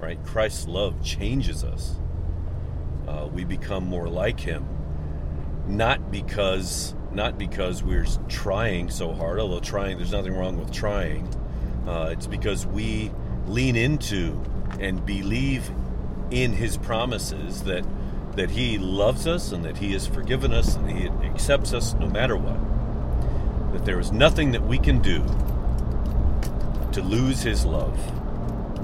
right? 0.00 0.22
Christ's 0.24 0.66
love 0.66 1.02
changes 1.04 1.64
us. 1.64 1.96
Uh, 3.06 3.28
we 3.32 3.44
become 3.44 3.84
more 3.84 4.08
like 4.08 4.40
Him, 4.40 4.66
not 5.66 6.10
because 6.10 6.94
not 7.12 7.38
because 7.38 7.82
we're 7.82 8.06
trying 8.28 8.88
so 8.88 9.12
hard. 9.12 9.40
Although 9.40 9.60
trying, 9.60 9.98
there's 9.98 10.12
nothing 10.12 10.34
wrong 10.34 10.58
with 10.58 10.72
trying. 10.72 11.28
Uh, 11.86 12.10
it's 12.12 12.26
because 12.26 12.66
we 12.66 13.10
lean 13.46 13.76
into 13.76 14.40
and 14.78 15.04
believe 15.04 15.70
in 16.30 16.52
his 16.52 16.76
promises 16.76 17.62
that 17.64 17.84
that 18.36 18.50
he 18.50 18.78
loves 18.78 19.26
us 19.26 19.50
and 19.50 19.64
that 19.64 19.76
he 19.76 19.92
has 19.92 20.06
forgiven 20.06 20.52
us 20.54 20.76
and 20.76 20.88
he 20.88 21.08
accepts 21.26 21.72
us 21.72 21.94
no 21.94 22.06
matter 22.06 22.36
what. 22.36 23.72
That 23.72 23.84
there 23.84 23.98
is 23.98 24.12
nothing 24.12 24.52
that 24.52 24.64
we 24.64 24.78
can 24.78 25.00
do 25.00 25.24
to 26.92 27.02
lose 27.02 27.42
his 27.42 27.64
love. 27.64 27.98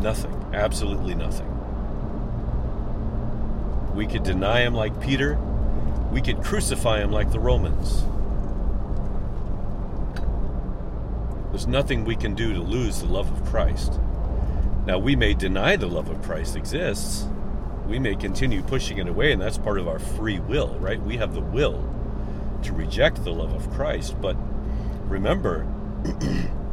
Nothing. 0.03 0.36
Absolutely 0.57 1.15
nothing. 1.15 1.47
We 3.95 4.07
could 4.07 4.23
deny 4.23 4.63
him 4.63 4.75
like 4.75 4.99
Peter. 5.01 5.39
We 6.11 6.23
could 6.23 6.43
crucify 6.43 7.03
him 7.03 7.13
like 7.13 7.31
the 7.31 7.39
Romans. 7.39 8.03
There's 11.51 11.67
nothing 11.67 12.05
we 12.05 12.17
can 12.17 12.35
do 12.35 12.55
to 12.55 12.61
lose 12.61 13.01
the 13.01 13.07
love 13.07 13.31
of 13.31 13.47
Christ. 13.47 14.01
Now, 14.87 14.99
we 14.99 15.15
may 15.15 15.35
deny 15.35 15.77
the 15.77 15.89
love 15.89 16.09
of 16.09 16.23
Christ 16.23 16.57
exists, 16.57 17.27
we 17.87 17.99
may 17.99 18.15
continue 18.17 18.63
pushing 18.63 18.99
it 18.99 19.09
away, 19.09 19.33
and 19.33 19.41
that's 19.41 19.59
part 19.59 19.79
of 19.79 19.87
our 19.87 19.99
free 19.99 20.39
will, 20.41 20.75
right? 20.79 21.01
We 21.01 21.19
have 21.19 21.35
the 21.35 21.41
will 21.41 21.89
to 22.63 22.73
reject 22.73 23.23
the 23.25 23.33
love 23.33 23.53
of 23.53 23.71
Christ. 23.73 24.21
But 24.21 24.37
remember, 25.05 25.67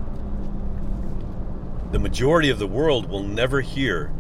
the 1.94 2.00
majority 2.00 2.50
of 2.50 2.58
the 2.58 2.66
world 2.66 3.08
will 3.08 3.22
never 3.22 3.62
hear 3.62 4.12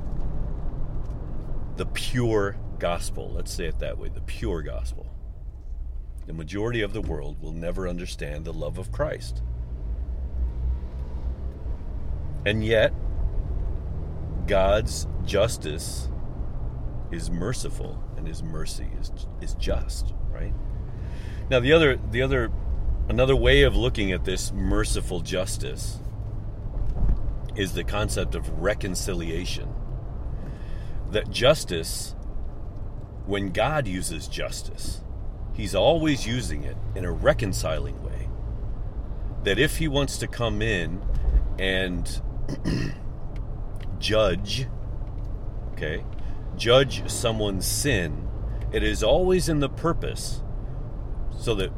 the 1.75 1.87
pure 1.87 2.55
gospel. 2.77 3.31
Let's 3.33 3.51
say 3.51 3.65
it 3.65 3.79
that 3.79 3.97
way 3.97 4.09
the 4.09 4.21
pure 4.21 4.61
gospel. 4.61 5.11
The 6.27 6.33
majority 6.33 6.83
of 6.83 6.93
the 6.93 7.01
world 7.01 7.41
will 7.41 7.51
never 7.51 7.87
understand 7.87 8.45
the 8.45 8.53
love 8.53 8.77
of 8.77 8.91
Christ. 8.91 9.41
And 12.45 12.63
yet, 12.63 12.93
God's 14.45 15.07
justice 15.25 16.11
is 17.11 17.31
merciful 17.31 18.03
and 18.17 18.27
his 18.27 18.43
mercy 18.43 18.87
is 19.01 19.11
is 19.41 19.55
just, 19.55 20.13
right? 20.31 20.53
Now 21.49 21.59
the 21.59 21.73
other 21.73 21.99
the 22.11 22.21
other 22.21 22.51
another 23.09 23.35
way 23.35 23.63
of 23.63 23.75
looking 23.75 24.11
at 24.11 24.25
this 24.25 24.51
merciful 24.51 25.21
justice 25.21 26.02
is 27.55 27.73
the 27.73 27.83
concept 27.83 28.35
of 28.35 28.49
reconciliation. 28.61 29.73
That 31.11 31.29
justice 31.29 32.15
when 33.25 33.51
God 33.51 33.87
uses 33.87 34.27
justice, 34.27 35.01
he's 35.53 35.73
always 35.73 36.27
using 36.27 36.63
it 36.63 36.75
in 36.95 37.05
a 37.05 37.11
reconciling 37.11 38.03
way. 38.03 38.29
That 39.43 39.59
if 39.59 39.77
he 39.77 39.87
wants 39.87 40.17
to 40.17 40.27
come 40.27 40.61
in 40.61 41.01
and 41.57 42.21
judge, 43.99 44.67
okay, 45.73 46.03
judge 46.57 47.09
someone's 47.09 47.65
sin, 47.65 48.27
it 48.71 48.83
is 48.83 49.03
always 49.03 49.47
in 49.47 49.59
the 49.59 49.69
purpose 49.69 50.41
so 51.37 51.55
that 51.55 51.71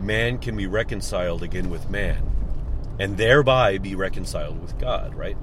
man 0.00 0.38
can 0.38 0.56
be 0.56 0.66
reconciled 0.66 1.42
again 1.42 1.70
with 1.70 1.90
man 1.90 2.37
and 2.98 3.16
thereby 3.16 3.78
be 3.78 3.94
reconciled 3.94 4.60
with 4.60 4.78
God, 4.78 5.14
right? 5.14 5.36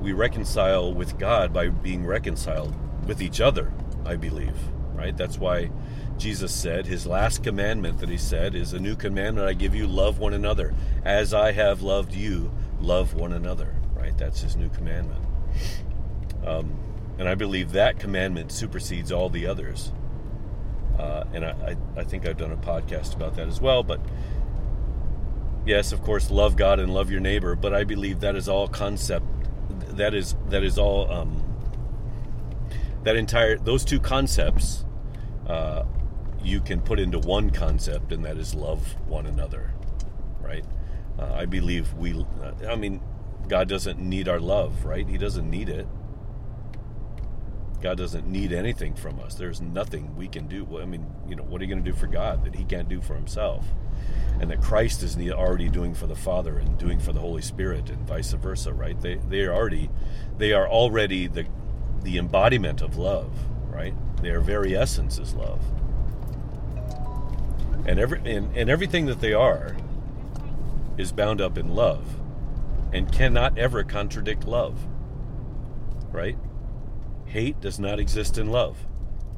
We 0.00 0.12
reconcile 0.12 0.92
with 0.92 1.18
God 1.18 1.52
by 1.52 1.68
being 1.68 2.04
reconciled 2.04 2.74
with 3.06 3.22
each 3.22 3.40
other, 3.40 3.72
I 4.04 4.16
believe, 4.16 4.56
right? 4.94 5.16
That's 5.16 5.38
why 5.38 5.70
Jesus 6.18 6.52
said 6.52 6.86
his 6.86 7.06
last 7.06 7.42
commandment 7.42 7.98
that 7.98 8.08
he 8.08 8.16
said 8.16 8.54
is 8.54 8.72
a 8.72 8.80
new 8.80 8.96
commandment 8.96 9.48
I 9.48 9.52
give 9.52 9.74
you 9.74 9.86
love 9.86 10.18
one 10.18 10.32
another 10.32 10.74
as 11.04 11.34
I 11.34 11.52
have 11.52 11.82
loved 11.82 12.14
you 12.14 12.50
love 12.80 13.12
one 13.12 13.32
another 13.34 13.74
right 13.94 14.16
that's 14.16 14.40
his 14.40 14.56
new 14.56 14.70
commandment 14.70 15.22
um, 16.46 16.78
and 17.18 17.28
I 17.28 17.34
believe 17.34 17.72
that 17.72 17.98
commandment 17.98 18.52
supersedes 18.52 19.10
all 19.10 19.28
the 19.28 19.46
others. 19.46 19.92
Uh, 20.98 21.24
and 21.32 21.44
I, 21.44 21.76
I, 21.96 22.00
I 22.00 22.04
think 22.04 22.26
I've 22.26 22.36
done 22.36 22.52
a 22.52 22.56
podcast 22.56 23.14
about 23.14 23.36
that 23.36 23.48
as 23.48 23.60
well. 23.60 23.82
But 23.82 24.00
yes, 25.66 25.92
of 25.92 26.02
course, 26.02 26.30
love 26.30 26.56
God 26.56 26.80
and 26.80 26.94
love 26.94 27.10
your 27.10 27.20
neighbor. 27.20 27.54
But 27.54 27.74
I 27.74 27.84
believe 27.84 28.20
that 28.20 28.36
is 28.36 28.48
all 28.48 28.68
concept. 28.68 29.26
That 29.96 30.14
is 30.14 30.36
that 30.48 30.62
is 30.62 30.78
all. 30.78 31.10
Um, 31.10 31.42
that 33.02 33.14
entire 33.14 33.56
those 33.56 33.84
two 33.84 34.00
concepts, 34.00 34.84
uh, 35.46 35.84
you 36.42 36.60
can 36.60 36.80
put 36.80 36.98
into 36.98 37.20
one 37.20 37.50
concept, 37.50 38.12
and 38.12 38.24
that 38.24 38.36
is 38.36 38.54
love 38.54 38.96
one 39.06 39.26
another. 39.26 39.74
Right? 40.40 40.64
Uh, 41.18 41.32
I 41.32 41.46
believe 41.46 41.92
we. 41.94 42.24
I 42.68 42.76
mean, 42.76 43.00
God 43.48 43.68
doesn't 43.68 43.98
need 43.98 44.28
our 44.28 44.40
love, 44.40 44.84
right? 44.84 45.08
He 45.08 45.18
doesn't 45.18 45.48
need 45.48 45.68
it. 45.68 45.86
God 47.80 47.98
doesn't 47.98 48.26
need 48.26 48.52
anything 48.52 48.94
from 48.94 49.20
us. 49.20 49.34
There's 49.34 49.60
nothing 49.60 50.16
we 50.16 50.28
can 50.28 50.48
do. 50.48 50.80
I 50.80 50.86
mean, 50.86 51.06
you 51.28 51.36
know, 51.36 51.44
what 51.44 51.60
are 51.60 51.64
you 51.64 51.70
going 51.70 51.84
to 51.84 51.90
do 51.90 51.96
for 51.96 52.06
God 52.06 52.44
that 52.44 52.54
He 52.54 52.64
can't 52.64 52.88
do 52.88 53.00
for 53.00 53.14
Himself? 53.14 53.64
And 54.40 54.50
that 54.50 54.60
Christ 54.60 55.02
is 55.02 55.16
already 55.30 55.68
doing 55.68 55.94
for 55.94 56.06
the 56.06 56.14
Father 56.14 56.58
and 56.58 56.76
doing 56.76 56.98
for 56.98 57.12
the 57.12 57.20
Holy 57.20 57.40
Spirit, 57.40 57.88
and 57.88 58.06
vice 58.06 58.32
versa, 58.32 58.72
right? 58.72 59.00
They 59.00 59.16
they 59.28 59.42
are 59.42 59.54
already 59.54 59.90
they 60.36 60.52
are 60.52 60.68
already 60.68 61.26
the 61.26 61.46
the 62.02 62.18
embodiment 62.18 62.82
of 62.82 62.96
love, 62.96 63.32
right? 63.70 63.94
Their 64.22 64.40
very 64.40 64.76
essence 64.76 65.18
is 65.18 65.34
love, 65.34 65.62
and 67.86 67.98
every 67.98 68.18
and, 68.30 68.54
and 68.54 68.68
everything 68.68 69.06
that 69.06 69.20
they 69.20 69.32
are 69.32 69.74
is 70.98 71.12
bound 71.12 71.40
up 71.40 71.56
in 71.56 71.74
love, 71.74 72.18
and 72.92 73.10
cannot 73.10 73.56
ever 73.56 73.84
contradict 73.84 74.46
love, 74.46 74.86
right? 76.12 76.36
Hate 77.26 77.60
does 77.60 77.78
not 77.78 77.98
exist 77.98 78.38
in 78.38 78.50
love. 78.50 78.78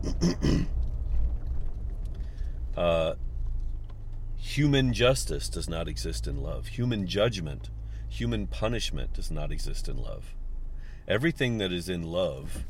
uh, 2.77 3.15
human 4.39 4.93
justice 4.93 5.49
does 5.49 5.69
not 5.69 5.89
exist 5.89 6.27
in 6.27 6.43
love. 6.43 6.69
Human 6.69 7.07
judgment, 7.07 7.71
human 8.09 8.47
punishment 8.47 9.13
does 9.13 9.31
not 9.31 9.53
exist 9.53 9.89
in 9.89 9.99
love. 9.99 10.35
Everything 11.07 11.59
that 11.59 11.73
is 11.73 11.89
in 11.89 12.03
love 12.03 12.65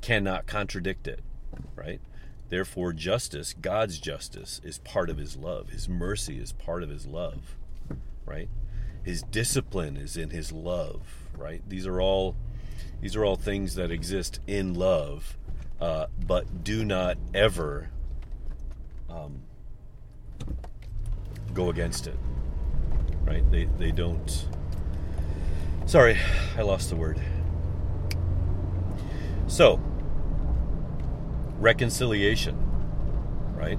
cannot 0.00 0.46
contradict 0.46 1.06
it, 1.06 1.20
right? 1.76 2.00
Therefore, 2.48 2.92
justice, 2.92 3.52
God's 3.52 3.98
justice, 3.98 4.60
is 4.64 4.78
part 4.78 5.10
of 5.10 5.18
His 5.18 5.36
love. 5.36 5.70
His 5.70 5.88
mercy 5.88 6.38
is 6.38 6.52
part 6.52 6.82
of 6.82 6.88
His 6.88 7.06
love, 7.06 7.56
right? 8.24 8.48
His 9.02 9.22
discipline 9.22 9.96
is 9.96 10.16
in 10.16 10.30
His 10.30 10.50
love, 10.50 11.02
right? 11.36 11.62
These 11.68 11.86
are 11.86 12.00
all 12.00 12.36
these 13.00 13.14
are 13.14 13.24
all 13.24 13.36
things 13.36 13.74
that 13.74 13.90
exist 13.90 14.40
in 14.46 14.74
love, 14.74 15.36
uh, 15.80 16.06
but 16.26 16.64
do 16.64 16.84
not 16.84 17.16
ever 17.32 17.90
um, 19.08 19.42
go 21.58 21.70
against 21.70 22.06
it, 22.06 22.16
right? 23.24 23.42
They 23.50 23.64
they 23.78 23.90
don't. 23.90 24.46
Sorry, 25.86 26.16
I 26.56 26.62
lost 26.62 26.88
the 26.88 26.94
word. 26.94 27.20
So, 29.48 29.80
reconciliation, 31.58 32.56
right? 33.56 33.78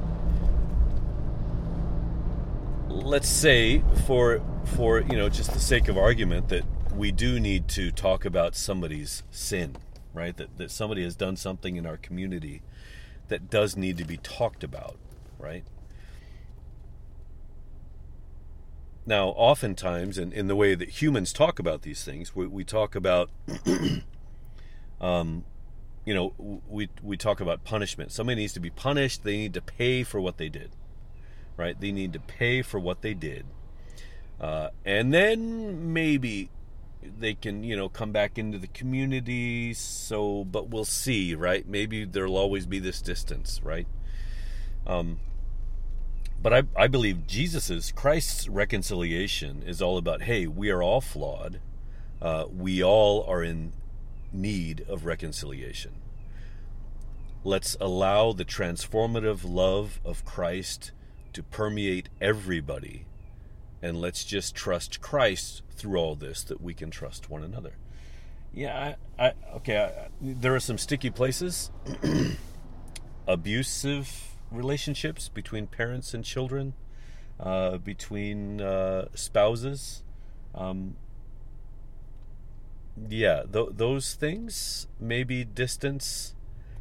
Let's 2.89 3.29
say 3.29 3.81
for 4.05 4.41
for 4.75 4.99
you 4.99 5.15
know 5.15 5.29
just 5.29 5.53
the 5.53 5.59
sake 5.59 5.87
of 5.87 5.97
argument 5.97 6.49
that 6.49 6.65
we 6.93 7.13
do 7.13 7.39
need 7.39 7.69
to 7.69 7.91
talk 7.91 8.25
about 8.25 8.57
somebody's 8.57 9.23
sin, 9.31 9.77
right? 10.13 10.35
That 10.35 10.57
that 10.57 10.69
somebody 10.69 11.03
has 11.03 11.15
done 11.15 11.37
something 11.37 11.77
in 11.77 11.85
our 11.85 11.97
community 11.97 12.61
that 13.29 13.49
does 13.49 13.77
need 13.77 13.97
to 13.99 14.03
be 14.03 14.17
talked 14.17 14.65
about, 14.65 14.97
right? 15.37 15.63
Now, 19.09 19.29
oftentimes, 19.29 20.19
in, 20.19 20.31
in 20.31 20.45
the 20.45 20.55
way 20.55 20.75
that 20.75 21.01
humans 21.01 21.33
talk 21.33 21.57
about 21.57 21.81
these 21.81 22.03
things, 22.03 22.35
we, 22.35 22.45
we 22.45 22.63
talk 22.63 22.93
about 22.93 23.31
um, 25.01 25.45
you 26.05 26.13
know, 26.13 26.61
we 26.69 26.89
we 27.01 27.17
talk 27.17 27.41
about 27.41 27.63
punishment. 27.63 28.11
Somebody 28.11 28.41
needs 28.41 28.53
to 28.53 28.59
be 28.59 28.69
punished. 28.69 29.23
They 29.23 29.35
need 29.35 29.55
to 29.55 29.61
pay 29.61 30.03
for 30.03 30.21
what 30.21 30.37
they 30.37 30.47
did, 30.47 30.75
right? 31.57 31.81
They 31.81 31.91
need 31.91 32.13
to 32.13 32.19
pay 32.19 32.61
for 32.61 32.79
what 32.79 33.01
they 33.01 33.15
did, 33.15 33.47
uh, 34.39 34.69
and 34.85 35.11
then 35.11 35.91
maybe 35.91 36.51
they 37.01 37.33
can 37.33 37.63
you 37.63 37.75
know 37.75 37.89
come 37.89 38.11
back 38.11 38.37
into 38.37 38.59
the 38.59 38.67
community. 38.67 39.73
So, 39.73 40.43
but 40.43 40.69
we'll 40.69 40.85
see, 40.85 41.33
right? 41.33 41.67
Maybe 41.67 42.05
there'll 42.05 42.37
always 42.37 42.67
be 42.67 42.77
this 42.77 43.01
distance, 43.01 43.59
right? 43.63 43.87
Um, 44.85 45.17
but 46.41 46.53
I, 46.53 46.63
I 46.75 46.87
believe 46.87 47.27
Jesus's 47.27 47.91
Christ's 47.91 48.47
reconciliation 48.47 49.63
is 49.65 49.81
all 49.81 49.97
about 49.97 50.23
hey, 50.23 50.47
we 50.47 50.69
are 50.69 50.81
all 50.81 51.01
flawed. 51.01 51.59
Uh, 52.21 52.45
we 52.49 52.83
all 52.83 53.23
are 53.23 53.43
in 53.43 53.73
need 54.31 54.85
of 54.87 55.05
reconciliation. 55.05 55.93
Let's 57.43 57.77
allow 57.79 58.33
the 58.33 58.45
transformative 58.45 59.41
love 59.43 59.99
of 60.03 60.25
Christ 60.25 60.91
to 61.33 61.43
permeate 61.43 62.09
everybody, 62.19 63.05
and 63.81 63.99
let's 64.01 64.25
just 64.25 64.55
trust 64.55 64.99
Christ 64.99 65.61
through 65.71 65.97
all 65.97 66.15
this 66.15 66.43
that 66.43 66.61
we 66.61 66.73
can 66.73 66.89
trust 66.91 67.29
one 67.29 67.43
another. 67.43 67.73
Yeah, 68.53 68.95
I, 69.17 69.27
I 69.27 69.33
okay. 69.57 69.77
I, 69.77 70.09
there 70.21 70.55
are 70.55 70.59
some 70.59 70.77
sticky 70.77 71.11
places, 71.11 71.69
abusive 73.27 74.28
relationships 74.51 75.29
between 75.29 75.67
parents 75.67 76.13
and 76.13 76.23
children, 76.23 76.73
uh, 77.39 77.77
between 77.77 78.61
uh, 78.61 79.07
spouses. 79.13 80.03
Um, 80.55 80.95
yeah, 83.07 83.43
th- 83.51 83.69
those 83.71 84.13
things, 84.13 84.87
maybe 84.99 85.43
distance 85.45 86.35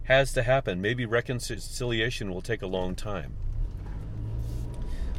has 0.05 0.33
to 0.33 0.43
happen. 0.43 0.81
Maybe 0.81 1.05
reconciliation 1.05 2.33
will 2.33 2.41
take 2.43 2.63
a 2.63 2.67
long 2.67 2.95
time. 2.95 3.35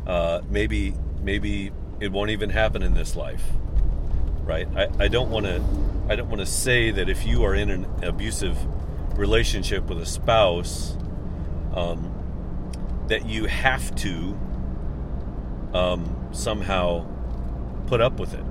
Uh, 0.05 0.41
maybe, 0.49 0.95
maybe 1.21 1.71
it 1.99 2.11
won't 2.11 2.31
even 2.31 2.49
happen 2.49 2.81
in 2.81 2.95
this 2.95 3.15
life, 3.15 3.43
right? 4.43 4.67
I, 4.75 4.89
I 4.99 5.07
don't 5.07 5.29
want 5.29 5.45
to, 5.45 5.63
I 6.09 6.15
don't 6.15 6.29
want 6.29 6.39
to 6.39 6.45
say 6.45 6.89
that 6.91 7.07
if 7.07 7.25
you 7.25 7.43
are 7.43 7.53
in 7.53 7.69
an 7.69 7.85
abusive 8.01 8.57
relationship 9.17 9.83
with 9.85 10.01
a 10.01 10.05
spouse, 10.05 10.97
um, 11.75 12.18
that 13.09 13.27
you 13.27 13.45
have 13.45 13.93
to 13.95 14.37
um, 15.73 16.29
somehow 16.31 17.05
put 17.87 18.01
up 18.01 18.19
with 18.19 18.33
it, 18.33 18.45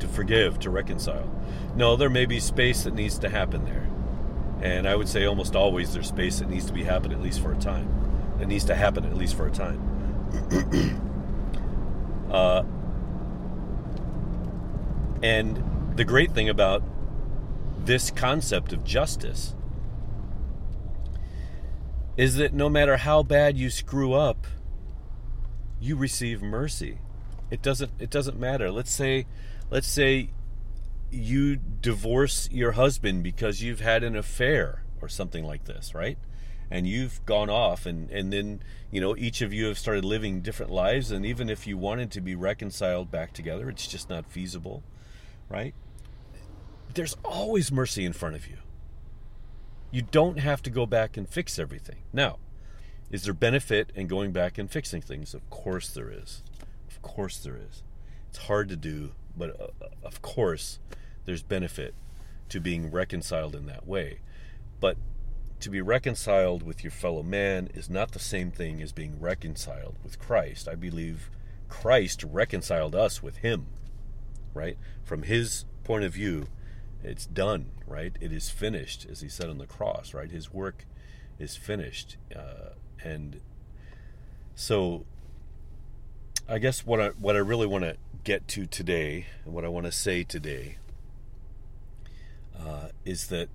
to 0.00 0.08
forgive, 0.08 0.58
to 0.60 0.70
reconcile. 0.70 1.30
No, 1.76 1.96
there 1.96 2.10
may 2.10 2.26
be 2.26 2.40
space 2.40 2.84
that 2.84 2.94
needs 2.94 3.18
to 3.20 3.28
happen 3.28 3.64
there. 3.64 3.88
And 4.62 4.88
I 4.88 4.96
would 4.96 5.08
say 5.08 5.26
almost 5.26 5.54
always 5.54 5.92
there's 5.92 6.08
space 6.08 6.38
that 6.38 6.48
needs 6.48 6.66
to 6.66 6.72
be 6.72 6.84
happen 6.84 7.12
at 7.12 7.20
least 7.20 7.40
for 7.40 7.52
a 7.52 7.56
time. 7.56 7.88
It 8.40 8.48
needs 8.48 8.64
to 8.64 8.74
happen 8.74 9.04
at 9.04 9.16
least 9.16 9.36
for 9.36 9.46
a 9.46 9.50
time. 9.50 9.80
uh, 12.30 12.62
and 15.22 15.96
the 15.96 16.04
great 16.04 16.32
thing 16.32 16.48
about 16.48 16.82
this 17.84 18.10
concept 18.10 18.72
of 18.72 18.84
justice 18.84 19.54
is 22.16 22.36
that 22.36 22.52
no 22.52 22.68
matter 22.68 22.96
how 22.96 23.22
bad 23.22 23.58
you 23.58 23.70
screw 23.70 24.12
up, 24.12 24.46
you 25.80 25.96
receive 25.96 26.42
mercy. 26.42 26.98
It 27.50 27.62
doesn't 27.62 27.92
it 27.98 28.10
doesn't 28.10 28.38
matter. 28.38 28.70
Let's 28.70 28.90
say 28.90 29.26
let's 29.70 29.88
say 29.88 30.30
you 31.10 31.56
divorce 31.56 32.48
your 32.50 32.72
husband 32.72 33.22
because 33.22 33.62
you've 33.62 33.80
had 33.80 34.02
an 34.02 34.16
affair 34.16 34.82
or 35.00 35.08
something 35.08 35.44
like 35.44 35.64
this, 35.64 35.94
right? 35.94 36.18
And 36.70 36.88
you've 36.88 37.24
gone 37.26 37.50
off, 37.50 37.86
and, 37.86 38.10
and 38.10 38.32
then, 38.32 38.60
you 38.90 39.00
know, 39.00 39.14
each 39.16 39.42
of 39.42 39.52
you 39.52 39.66
have 39.66 39.78
started 39.78 40.04
living 40.04 40.40
different 40.40 40.72
lives. 40.72 41.10
And 41.10 41.24
even 41.24 41.48
if 41.48 41.66
you 41.66 41.76
wanted 41.76 42.10
to 42.12 42.20
be 42.20 42.34
reconciled 42.34 43.10
back 43.10 43.32
together, 43.32 43.68
it's 43.68 43.86
just 43.86 44.08
not 44.08 44.26
feasible, 44.26 44.82
right? 45.48 45.74
There's 46.94 47.16
always 47.22 47.70
mercy 47.70 48.04
in 48.04 48.12
front 48.12 48.34
of 48.34 48.48
you. 48.48 48.56
You 49.94 50.02
don't 50.02 50.40
have 50.40 50.60
to 50.64 50.70
go 50.70 50.86
back 50.86 51.16
and 51.16 51.28
fix 51.28 51.56
everything. 51.56 51.98
Now, 52.12 52.38
is 53.12 53.22
there 53.22 53.32
benefit 53.32 53.92
in 53.94 54.08
going 54.08 54.32
back 54.32 54.58
and 54.58 54.68
fixing 54.68 55.00
things? 55.00 55.34
Of 55.34 55.48
course 55.50 55.88
there 55.88 56.10
is. 56.10 56.42
Of 56.88 57.00
course 57.00 57.38
there 57.38 57.56
is. 57.56 57.84
It's 58.28 58.38
hard 58.38 58.68
to 58.70 58.76
do, 58.76 59.12
but 59.36 59.50
uh, 59.60 59.68
of 60.02 60.20
course 60.20 60.80
there's 61.26 61.44
benefit 61.44 61.94
to 62.48 62.58
being 62.58 62.90
reconciled 62.90 63.54
in 63.54 63.66
that 63.66 63.86
way. 63.86 64.18
But 64.80 64.96
to 65.60 65.70
be 65.70 65.80
reconciled 65.80 66.64
with 66.64 66.82
your 66.82 66.90
fellow 66.90 67.22
man 67.22 67.68
is 67.72 67.88
not 67.88 68.10
the 68.10 68.18
same 68.18 68.50
thing 68.50 68.82
as 68.82 68.90
being 68.90 69.20
reconciled 69.20 69.94
with 70.02 70.18
Christ. 70.18 70.66
I 70.66 70.74
believe 70.74 71.30
Christ 71.68 72.24
reconciled 72.24 72.96
us 72.96 73.22
with 73.22 73.36
Him, 73.36 73.68
right? 74.54 74.76
From 75.04 75.22
His 75.22 75.66
point 75.84 76.02
of 76.02 76.14
view, 76.14 76.48
it's 77.04 77.26
done, 77.26 77.66
right? 77.86 78.12
It 78.20 78.32
is 78.32 78.50
finished, 78.50 79.06
as 79.10 79.20
He 79.20 79.28
said 79.28 79.50
on 79.50 79.58
the 79.58 79.66
cross, 79.66 80.14
right? 80.14 80.30
His 80.30 80.52
work 80.52 80.86
is 81.38 81.56
finished. 81.56 82.16
Uh, 82.34 82.70
and 83.02 83.40
so 84.54 85.04
I 86.48 86.58
guess 86.58 86.86
what 86.86 87.00
I, 87.00 87.08
what 87.10 87.36
I 87.36 87.40
really 87.40 87.66
want 87.66 87.84
to 87.84 87.96
get 88.24 88.48
to 88.48 88.66
today, 88.66 89.26
and 89.44 89.54
what 89.54 89.64
I 89.64 89.68
want 89.68 89.86
to 89.86 89.92
say 89.92 90.24
today, 90.24 90.78
uh, 92.58 92.88
is 93.04 93.28
that. 93.28 93.48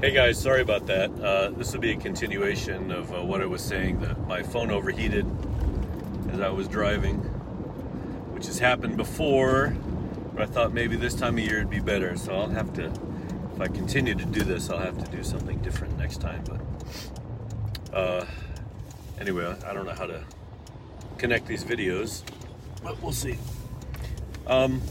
Hey 0.00 0.12
guys, 0.12 0.38
sorry 0.40 0.60
about 0.60 0.86
that. 0.86 1.10
Uh, 1.20 1.50
this 1.50 1.72
will 1.72 1.80
be 1.80 1.92
a 1.92 1.96
continuation 1.96 2.92
of 2.92 3.12
uh, 3.12 3.22
what 3.22 3.40
I 3.40 3.46
was 3.46 3.62
saying. 3.62 4.00
That 4.00 4.26
my 4.26 4.42
phone 4.42 4.70
overheated 4.70 5.26
as 6.30 6.40
I 6.40 6.50
was 6.50 6.68
driving, 6.68 7.16
which 8.34 8.46
has 8.46 8.58
happened 8.58 8.96
before, 8.96 9.74
but 10.36 10.50
I 10.50 10.52
thought 10.52 10.74
maybe 10.74 10.96
this 10.96 11.14
time 11.14 11.38
of 11.38 11.44
year 11.44 11.56
it'd 11.56 11.70
be 11.70 11.80
better. 11.80 12.14
So 12.16 12.34
I'll 12.34 12.50
have 12.50 12.74
to, 12.74 12.92
if 13.54 13.60
I 13.60 13.68
continue 13.68 14.14
to 14.14 14.24
do 14.26 14.42
this, 14.42 14.68
I'll 14.68 14.78
have 14.78 15.02
to 15.02 15.10
do 15.10 15.24
something 15.24 15.58
different 15.60 15.96
next 15.96 16.20
time. 16.20 16.44
But 16.44 17.96
uh, 17.96 18.26
anyway, 19.18 19.56
I 19.66 19.72
don't 19.72 19.86
know 19.86 19.94
how 19.94 20.06
to 20.06 20.22
connect 21.16 21.46
these 21.46 21.64
videos, 21.64 22.22
but 22.82 23.02
we'll 23.02 23.12
see. 23.12 23.38
Um, 24.46 24.82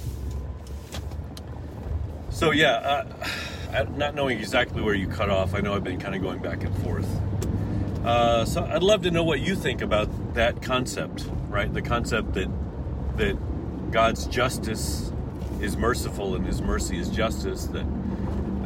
so 2.31 2.49
yeah, 2.49 3.05
uh, 3.71 3.85
not 3.95 4.15
knowing 4.15 4.39
exactly 4.39 4.81
where 4.81 4.95
you 4.95 5.07
cut 5.07 5.29
off, 5.29 5.53
I 5.53 5.59
know 5.59 5.75
I've 5.75 5.83
been 5.83 5.99
kind 5.99 6.15
of 6.15 6.23
going 6.23 6.39
back 6.39 6.63
and 6.63 6.75
forth. 6.79 7.07
Uh, 8.03 8.45
so 8.45 8.63
I'd 8.63 8.83
love 8.83 9.03
to 9.03 9.11
know 9.11 9.23
what 9.23 9.41
you 9.41 9.55
think 9.55 9.81
about 9.81 10.33
that 10.33 10.63
concept, 10.63 11.27
right? 11.49 11.71
The 11.71 11.83
concept 11.83 12.33
that 12.33 12.49
that 13.17 13.91
God's 13.91 14.25
justice 14.25 15.11
is 15.61 15.77
merciful 15.77 16.35
and 16.35 16.45
His 16.45 16.61
mercy 16.61 16.97
is 16.97 17.09
justice. 17.09 17.65
That 17.67 17.85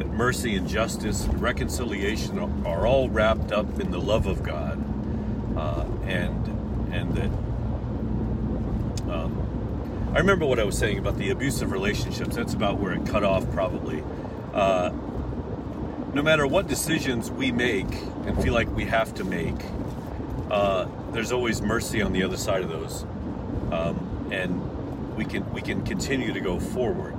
that 0.00 0.08
mercy 0.08 0.56
and 0.56 0.66
justice 0.66 1.26
and 1.26 1.42
reconciliation 1.42 2.38
are, 2.64 2.86
all 2.86 3.10
wrapped 3.10 3.52
up 3.52 3.78
in 3.78 3.90
the 3.90 4.00
love 4.00 4.26
of 4.26 4.42
God, 4.42 4.82
uh, 5.58 5.84
and 6.04 6.46
and 6.90 7.14
that 7.14 7.30
um, 9.12 10.10
I 10.14 10.18
remember 10.18 10.46
what 10.46 10.58
I 10.58 10.64
was 10.64 10.78
saying 10.78 10.98
about 10.98 11.18
the 11.18 11.28
abusive 11.28 11.70
relationships. 11.70 12.34
That's 12.34 12.54
about 12.54 12.78
where 12.78 12.92
it 12.94 13.04
cut 13.06 13.24
off, 13.24 13.50
probably. 13.52 14.02
Uh, 14.54 14.90
no 16.14 16.22
matter 16.22 16.46
what 16.46 16.66
decisions 16.66 17.30
we 17.30 17.52
make 17.52 17.92
and 18.24 18.42
feel 18.42 18.54
like 18.54 18.74
we 18.74 18.86
have 18.86 19.14
to 19.16 19.24
make, 19.24 19.54
uh, 20.50 20.86
there's 21.12 21.30
always 21.30 21.60
mercy 21.60 22.00
on 22.00 22.12
the 22.12 22.22
other 22.22 22.38
side 22.38 22.62
of 22.62 22.70
those, 22.70 23.04
um, 23.70 24.28
and 24.32 24.69
we 25.20 25.26
can 25.26 25.52
we 25.52 25.60
can 25.60 25.84
continue 25.84 26.32
to 26.32 26.40
go 26.40 26.58
forward. 26.58 27.14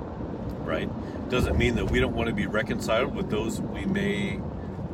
Right? 0.64 0.90
Doesn't 1.30 1.56
mean 1.56 1.76
that 1.76 1.88
we 1.88 2.00
don't 2.00 2.16
want 2.16 2.28
to 2.28 2.34
be 2.34 2.46
reconciled 2.46 3.14
with 3.14 3.30
those 3.30 3.60
we 3.60 3.84
may 3.84 4.40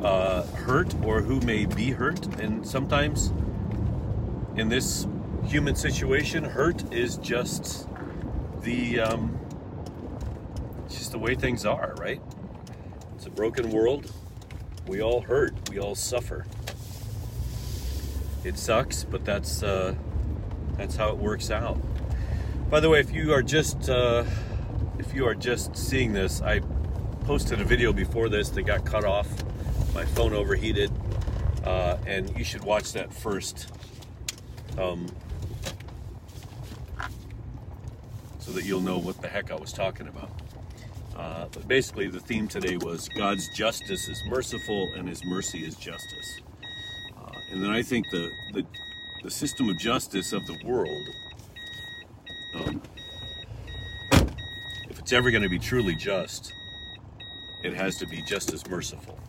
uh, 0.03 0.43
hurt 0.43 0.93
or 1.03 1.21
who 1.21 1.39
may 1.39 1.65
be 1.65 1.89
hurt, 1.89 2.23
and 2.39 2.65
sometimes 2.65 3.33
in 4.57 4.69
this 4.69 5.07
human 5.45 5.75
situation, 5.75 6.43
hurt 6.43 6.93
is 6.93 7.17
just 7.17 7.87
the 8.61 8.99
um, 8.99 9.39
just 10.87 11.11
the 11.11 11.17
way 11.17 11.33
things 11.33 11.65
are, 11.65 11.95
right? 11.97 12.21
It's 13.15 13.25
a 13.25 13.31
broken 13.31 13.71
world. 13.71 14.11
We 14.85 15.01
all 15.01 15.21
hurt. 15.21 15.55
We 15.71 15.79
all 15.79 15.95
suffer. 15.95 16.45
It 18.43 18.59
sucks, 18.59 19.03
but 19.03 19.25
that's 19.25 19.63
uh, 19.63 19.95
that's 20.77 20.95
how 20.95 21.09
it 21.09 21.17
works 21.17 21.49
out. 21.49 21.79
By 22.69 22.79
the 22.79 22.87
way, 22.87 22.99
if 22.99 23.11
you 23.11 23.33
are 23.33 23.41
just 23.41 23.89
uh, 23.89 24.23
if 24.99 25.15
you 25.15 25.25
are 25.25 25.33
just 25.33 25.75
seeing 25.75 26.13
this, 26.13 26.39
I 26.39 26.59
posted 27.25 27.61
a 27.61 27.63
video 27.63 27.91
before 27.91 28.29
this 28.29 28.49
that 28.49 28.61
got 28.61 28.85
cut 28.85 29.05
off. 29.05 29.27
My 29.95 30.05
phone 30.05 30.33
overheated, 30.33 30.91
uh, 31.63 31.97
and 32.05 32.37
you 32.37 32.43
should 32.43 32.63
watch 32.63 32.93
that 32.93 33.11
first. 33.11 33.71
Um, 34.77 35.07
so 38.37 38.51
that 38.51 38.65
you'll 38.65 38.81
know 38.81 38.99
what 38.99 39.19
the 39.19 39.27
heck 39.27 39.51
I 39.51 39.55
was 39.55 39.73
talking 39.73 40.07
about. 40.07 40.29
Uh, 41.15 41.47
but 41.51 41.67
basically, 41.67 42.07
the 42.07 42.19
theme 42.19 42.47
today 42.47 42.77
was 42.77 43.09
God's 43.09 43.49
justice 43.55 44.07
is 44.07 44.21
merciful 44.27 44.87
and 44.95 45.09
His 45.09 45.25
mercy 45.25 45.65
is 45.65 45.75
justice. 45.75 46.41
Uh, 47.17 47.31
and 47.51 47.63
then 47.63 47.71
I 47.71 47.81
think 47.81 48.05
the, 48.11 48.29
the, 48.53 48.63
the 49.23 49.31
system 49.31 49.69
of 49.69 49.77
justice 49.79 50.33
of 50.33 50.45
the 50.45 50.57
world, 50.63 51.07
um, 52.55 52.81
if 54.89 54.99
it's 54.99 55.13
ever 55.13 55.31
going 55.31 55.43
to 55.43 55.49
be 55.49 55.59
truly 55.59 55.95
just, 55.95 56.53
it 57.63 57.73
has 57.73 57.97
to 57.97 58.07
be 58.07 58.21
just 58.21 58.53
as 58.53 58.67
merciful. 58.67 59.19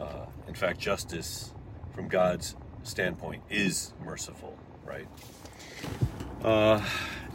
Uh, 0.00 0.26
in 0.46 0.54
fact, 0.54 0.78
justice 0.78 1.52
from 1.94 2.08
God's 2.08 2.56
standpoint 2.82 3.42
is 3.50 3.92
merciful, 4.04 4.56
right? 4.84 5.08
Uh, 6.42 6.84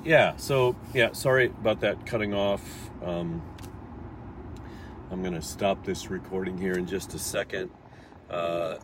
yeah, 0.03 0.36
so, 0.38 0.75
yeah, 0.93 1.11
sorry 1.13 1.47
about 1.47 1.82
that 1.82 2.05
cutting 2.05 2.34
off. 2.34 2.89
Um, 3.03 3.41
I'm 5.11 5.21
going 5.21 5.34
to 5.34 5.41
stop 5.41 5.86
this 5.86 6.09
recording 6.09 6.57
here 6.57 6.73
in 6.73 6.86
just 6.86 7.13
a 7.15 7.19
second. 7.19 7.71
Uh, 8.30 8.77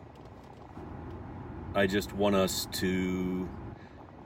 I 1.76 1.88
just 1.88 2.14
want 2.14 2.36
us 2.36 2.68
to 2.74 3.48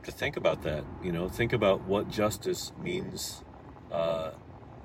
to 0.03 0.11
think 0.11 0.37
about 0.37 0.63
that. 0.63 0.83
You 1.03 1.11
know, 1.11 1.27
think 1.27 1.53
about 1.53 1.81
what 1.81 2.09
justice 2.09 2.71
means 2.81 3.43
uh, 3.91 4.31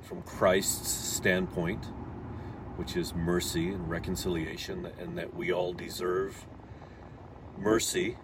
from 0.03 0.23
Christ's 0.23 0.91
standpoint, 0.91 1.85
which 2.77 2.97
is 2.97 3.15
mercy 3.15 3.69
and 3.69 3.89
reconciliation, 3.89 4.91
and 4.99 5.17
that 5.19 5.35
we 5.35 5.53
all 5.53 5.73
deserve 5.73 6.47
mercy 7.59 8.17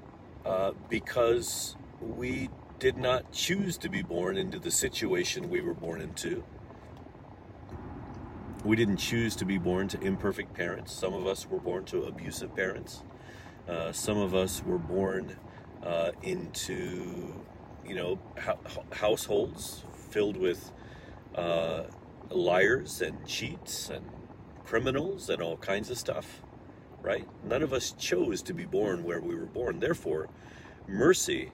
uh, 0.44 0.72
because 0.88 1.76
we 2.00 2.48
did 2.78 2.96
not 2.96 3.30
choose 3.30 3.76
to 3.76 3.88
be 3.88 4.02
born 4.02 4.36
into 4.36 4.58
the 4.58 4.70
situation 4.70 5.50
we 5.50 5.60
were 5.60 5.74
born 5.74 6.00
into. 6.00 6.42
We 8.64 8.76
didn't 8.76 8.96
choose 8.96 9.36
to 9.36 9.44
be 9.44 9.58
born 9.58 9.88
to 9.88 10.00
imperfect 10.00 10.54
parents. 10.54 10.92
Some 10.92 11.14
of 11.14 11.26
us 11.26 11.46
were 11.46 11.60
born 11.60 11.84
to 11.86 12.04
abusive 12.04 12.54
parents. 12.54 13.02
Uh, 13.68 13.92
some 13.92 14.18
of 14.18 14.34
us 14.34 14.62
were 14.64 14.78
born 14.78 15.36
uh, 15.84 16.12
into, 16.22 17.34
you 17.86 17.94
know, 17.94 18.18
ho- 18.42 18.58
households 18.92 19.84
filled 20.10 20.36
with 20.36 20.72
uh, 21.34 21.84
liars 22.30 23.00
and 23.00 23.26
cheats 23.26 23.90
and 23.90 24.04
criminals 24.64 25.30
and 25.30 25.42
all 25.42 25.56
kinds 25.56 25.90
of 25.90 25.98
stuff, 25.98 26.42
right? 27.02 27.26
None 27.44 27.62
of 27.62 27.72
us 27.72 27.92
chose 27.92 28.42
to 28.42 28.54
be 28.54 28.64
born 28.64 29.04
where 29.04 29.20
we 29.20 29.34
were 29.34 29.46
born. 29.46 29.80
Therefore, 29.80 30.28
mercy 30.86 31.52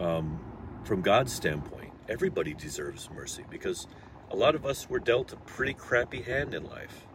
um, 0.00 0.40
from 0.84 1.02
God's 1.02 1.32
standpoint, 1.32 1.92
everybody 2.08 2.54
deserves 2.54 3.10
mercy 3.14 3.44
because 3.50 3.86
a 4.30 4.36
lot 4.36 4.54
of 4.54 4.64
us 4.64 4.88
were 4.88 4.98
dealt 4.98 5.32
a 5.32 5.36
pretty 5.36 5.74
crappy 5.74 6.22
hand 6.22 6.54
in 6.54 6.64
life. 6.64 7.06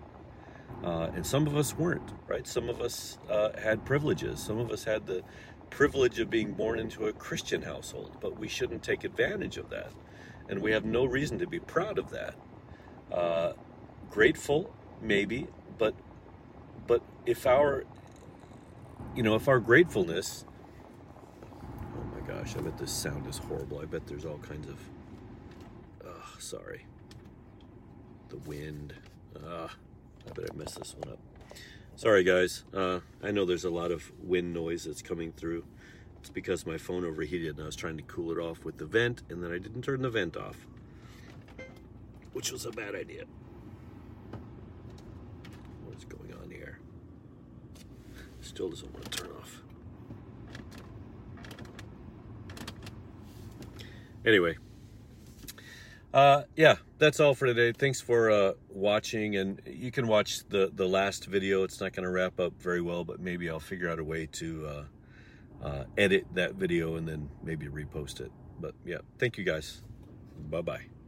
Uh, 0.83 1.11
and 1.13 1.25
some 1.25 1.45
of 1.45 1.55
us 1.55 1.77
weren't, 1.77 2.11
right? 2.27 2.47
Some 2.47 2.69
of 2.69 2.81
us 2.81 3.19
uh, 3.29 3.49
had 3.59 3.85
privileges. 3.85 4.41
Some 4.41 4.57
of 4.57 4.71
us 4.71 4.83
had 4.83 5.05
the 5.05 5.21
privilege 5.71 6.19
of 6.19 6.29
being 6.29 6.53
born 6.53 6.79
into 6.79 7.07
a 7.07 7.13
Christian 7.13 7.63
household, 7.63 8.17
but 8.21 8.39
we 8.39 8.47
shouldn't 8.47 8.83
take 8.83 9.03
advantage 9.05 9.57
of 9.57 9.69
that. 9.71 9.91
And 10.49 10.61
we 10.61 10.71
have 10.71 10.85
no 10.85 11.05
reason 11.05 11.39
to 11.39 11.47
be 11.47 11.59
proud 11.59 11.99
of 11.99 12.11
that. 12.11 12.35
Uh, 13.11 13.53
grateful, 14.11 14.73
maybe, 15.01 15.47
but 15.79 15.95
but 16.87 17.01
if 17.25 17.47
our 17.47 17.85
you 19.15 19.23
know 19.23 19.35
if 19.35 19.47
our 19.47 19.59
gratefulness 19.59 20.45
oh 21.95 22.03
my 22.15 22.27
gosh, 22.27 22.55
I 22.57 22.61
bet 22.61 22.77
this 22.77 22.91
sound 22.91 23.27
is 23.27 23.37
horrible. 23.37 23.79
I 23.79 23.85
bet 23.85 24.07
there's 24.07 24.25
all 24.25 24.39
kinds 24.39 24.67
of. 24.67 24.79
Oh, 26.05 26.35
sorry. 26.39 26.85
The 28.29 28.37
wind. 28.37 28.93
Ah, 29.45 29.75
I 30.27 30.33
bet 30.33 30.49
I 30.51 30.55
messed 30.55 30.79
this 30.79 30.95
one 30.95 31.13
up. 31.13 31.19
Sorry, 32.01 32.23
guys. 32.23 32.63
Uh, 32.73 33.01
I 33.21 33.29
know 33.29 33.45
there's 33.45 33.63
a 33.63 33.69
lot 33.69 33.91
of 33.91 34.11
wind 34.23 34.55
noise 34.55 34.85
that's 34.85 35.03
coming 35.03 35.31
through. 35.31 35.63
It's 36.19 36.31
because 36.31 36.65
my 36.65 36.79
phone 36.79 37.05
overheated 37.05 37.49
and 37.49 37.61
I 37.61 37.65
was 37.67 37.75
trying 37.75 37.95
to 37.97 38.01
cool 38.01 38.31
it 38.31 38.39
off 38.39 38.65
with 38.65 38.79
the 38.79 38.87
vent, 38.87 39.21
and 39.29 39.43
then 39.43 39.51
I 39.51 39.59
didn't 39.59 39.83
turn 39.83 40.01
the 40.01 40.09
vent 40.09 40.35
off, 40.35 40.65
which 42.33 42.51
was 42.51 42.65
a 42.65 42.71
bad 42.71 42.95
idea. 42.95 43.25
What's 45.85 46.05
going 46.05 46.33
on 46.41 46.49
here? 46.49 46.79
Still 48.41 48.69
doesn't 48.69 48.91
want 48.91 49.11
to 49.11 49.17
turn 49.19 49.29
off. 49.39 49.61
anyway 54.25 54.55
uh, 56.13 56.43
yeah 56.55 56.75
that's 56.97 57.19
all 57.19 57.33
for 57.33 57.47
today. 57.47 57.71
Thanks 57.71 57.99
for 58.01 58.29
uh, 58.29 58.53
watching 58.69 59.35
and 59.35 59.61
you 59.65 59.91
can 59.91 60.07
watch 60.07 60.47
the 60.49 60.71
the 60.73 60.87
last 60.87 61.25
video. 61.25 61.63
It's 61.63 61.79
not 61.79 61.93
going 61.93 62.03
to 62.03 62.11
wrap 62.11 62.39
up 62.39 62.53
very 62.59 62.81
well 62.81 63.03
but 63.03 63.19
maybe 63.19 63.49
i'll 63.49 63.59
figure 63.59 63.89
out 63.89 63.99
a 63.99 64.03
way 64.03 64.27
to 64.33 64.67
uh, 64.67 64.83
uh, 65.65 65.83
edit 65.97 66.25
that 66.33 66.55
video 66.55 66.95
and 66.95 67.07
then 67.07 67.29
maybe 67.43 67.67
repost 67.67 68.19
it. 68.19 68.31
But 68.59 68.75
yeah 68.85 68.99
thank 69.19 69.37
you 69.37 69.43
guys. 69.43 69.81
Bye 70.49 70.61
bye 70.61 71.00